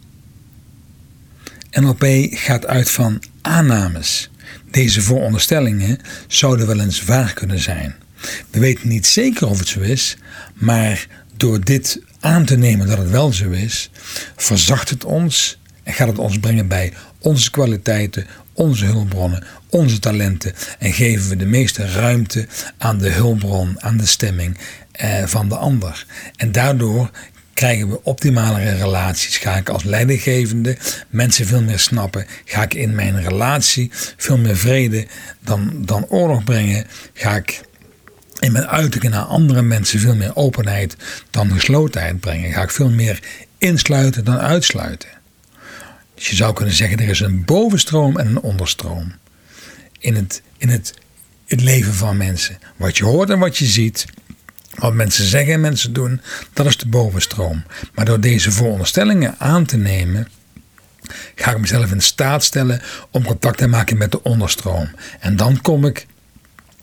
NLP 1.72 2.06
gaat 2.30 2.66
uit 2.66 2.90
van 2.90 3.24
aannames. 3.42 4.30
Deze 4.72 5.02
vooronderstellingen 5.02 6.00
zouden 6.28 6.68
wel 6.68 6.80
eens 6.80 7.04
waar 7.04 7.34
kunnen 7.34 7.60
zijn. 7.60 7.96
We 8.50 8.60
weten 8.60 8.88
niet 8.88 9.06
zeker 9.06 9.48
of 9.48 9.60
het 9.60 9.68
zo 9.68 9.80
is, 9.80 10.18
maar 10.54 11.08
door 11.38 11.64
dit 11.64 12.02
aan 12.20 12.46
te 12.46 12.58
nemen 12.58 12.88
dat 12.88 12.98
het 12.98 13.10
wel 13.10 13.34
zo 13.34 13.50
is, 13.50 13.90
verzacht 14.36 14.90
het 14.90 15.06
ons 15.06 15.58
en 15.84 15.94
gaat 15.94 16.08
het 16.08 16.18
ons 16.18 16.40
brengen 16.40 16.68
bij 16.68 16.94
onze 17.20 17.52
kwaliteiten, 17.52 18.28
onze 18.56 18.86
hulpbronnen, 18.86 19.44
onze 19.70 20.00
talenten 20.00 20.54
en 20.80 20.94
geven 20.94 21.30
we 21.30 21.36
de 21.36 21.46
meeste 21.46 21.92
ruimte 21.92 22.48
aan 22.78 22.98
de 22.98 23.10
hulpbron, 23.10 23.82
aan 23.82 23.98
de 23.98 24.06
stemming 24.06 24.58
eh, 24.92 25.26
van 25.26 25.50
de 25.50 25.56
ander. 25.56 26.06
En 26.36 26.52
daardoor 26.52 27.10
krijgen 27.54 27.90
we 27.90 28.04
optimalere 28.04 28.76
relaties. 28.76 29.38
Ga 29.38 29.56
ik 29.58 29.70
als 29.70 29.84
leidinggevende 29.84 30.78
mensen 31.10 31.46
veel 31.46 31.62
meer 31.62 31.80
snappen? 31.80 32.26
Ga 32.46 32.64
ik 32.64 32.74
in 32.74 32.96
mijn 32.96 33.24
relatie 33.24 33.92
veel 34.18 34.38
meer 34.38 34.58
vrede 34.58 35.08
dan, 35.40 35.86
dan 35.86 36.06
oorlog 36.06 36.44
brengen? 36.44 36.88
Ga 37.14 37.36
ik 37.36 37.62
in 38.40 38.52
mijn 38.52 38.68
uitingen 38.68 39.12
naar 39.12 39.24
andere 39.24 39.62
mensen 39.62 40.00
veel 40.00 40.16
meer 40.16 40.36
openheid 40.36 40.96
dan 41.30 41.52
geslotenheid 41.52 42.20
brengen? 42.20 42.54
Ga 42.54 42.62
ik 42.62 42.72
veel 42.72 42.90
meer 42.90 43.20
insluiten 43.58 44.26
dan 44.26 44.38
uitsluiten? 44.38 45.10
Dus 46.16 46.30
je 46.30 46.36
zou 46.36 46.54
kunnen 46.54 46.74
zeggen, 46.74 47.00
er 47.00 47.10
is 47.10 47.20
een 47.20 47.46
bovenstroom 47.46 48.18
en 48.18 48.28
een 48.28 48.42
onderstroom 48.42 49.14
in 50.00 50.16
het, 50.16 50.42
in 50.58 50.70
het, 50.70 50.94
het 51.46 51.62
leven 51.62 51.94
van 51.94 52.18
mensen. 52.18 52.58
Wat 52.76 52.98
je 52.98 53.04
hoort 53.04 53.30
en 53.30 53.40
wat 53.40 53.58
je 53.58 53.66
ziet, 53.66 54.06
wat 54.76 54.94
mensen 54.94 55.26
zeggen 55.26 55.54
en 55.54 55.62
mensen 55.62 55.94
doen, 55.94 56.22
dat 56.54 56.66
is 56.66 56.78
de 56.78 56.88
bovenstroom. 56.88 57.64
Maar 57.94 58.06
door 58.06 58.20
deze 58.20 58.52
vooronderstellingen 58.52 59.36
aan 59.38 59.66
te 59.66 59.78
nemen, 59.78 60.28
ga 61.36 61.52
ik 61.52 61.60
mezelf 61.60 61.92
in 61.92 62.02
staat 62.02 62.44
stellen 62.44 62.82
om 63.12 63.24
contact 63.24 63.58
te 63.58 63.68
maken 63.68 63.98
met 63.98 64.12
de 64.12 64.24
onderstroom. 64.24 64.90
En 65.20 65.36
dan 65.36 65.62
kom 65.62 65.86
ik 65.86 66.08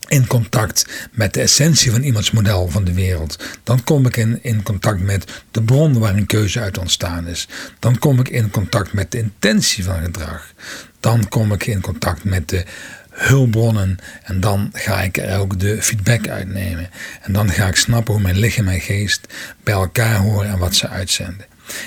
in 0.07 0.27
contact 0.27 0.85
met 1.11 1.33
de 1.33 1.41
essentie 1.41 1.91
van 1.91 2.03
iemands 2.03 2.31
model 2.31 2.67
van 2.69 2.83
de 2.83 2.93
wereld. 2.93 3.43
Dan 3.63 3.83
kom 3.83 4.05
ik 4.05 4.17
in, 4.17 4.39
in 4.41 4.63
contact 4.63 5.01
met 5.01 5.43
de 5.51 5.63
bron 5.63 5.99
waar 5.99 6.15
een 6.15 6.25
keuze 6.25 6.59
uit 6.59 6.77
ontstaan 6.77 7.27
is. 7.27 7.47
Dan 7.79 7.99
kom 7.99 8.19
ik 8.19 8.29
in 8.29 8.49
contact 8.49 8.93
met 8.93 9.11
de 9.11 9.17
intentie 9.17 9.83
van 9.83 10.01
gedrag. 10.03 10.53
Dan 10.99 11.27
kom 11.27 11.51
ik 11.51 11.65
in 11.65 11.81
contact 11.81 12.23
met 12.23 12.49
de 12.49 12.65
hulpbronnen 13.09 13.97
en 14.23 14.39
dan 14.39 14.69
ga 14.73 15.01
ik 15.01 15.17
er 15.17 15.39
ook 15.39 15.59
de 15.59 15.81
feedback 15.81 16.27
uitnemen. 16.27 16.89
En 17.21 17.33
dan 17.33 17.49
ga 17.49 17.67
ik 17.67 17.75
snappen 17.75 18.13
hoe 18.13 18.23
mijn 18.23 18.39
lichaam 18.39 18.67
en 18.67 18.81
geest 18.81 19.27
bij 19.63 19.73
elkaar 19.73 20.17
horen 20.17 20.49
en 20.49 20.57
wat 20.57 20.75
ze 20.75 20.87
uitzenden. 20.87 21.45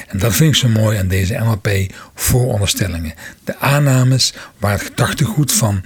En 0.09 0.19
dat 0.19 0.35
vind 0.35 0.55
ik 0.55 0.61
zo 0.61 0.69
mooi 0.69 0.99
aan 0.99 1.09
deze 1.09 1.35
NLP 1.35 1.69
vooronderstellingen. 2.15 3.15
De 3.45 3.59
aannames 3.59 4.33
waar 4.59 4.73
het 4.73 4.83
gedachtegoed 4.83 5.53
van 5.53 5.83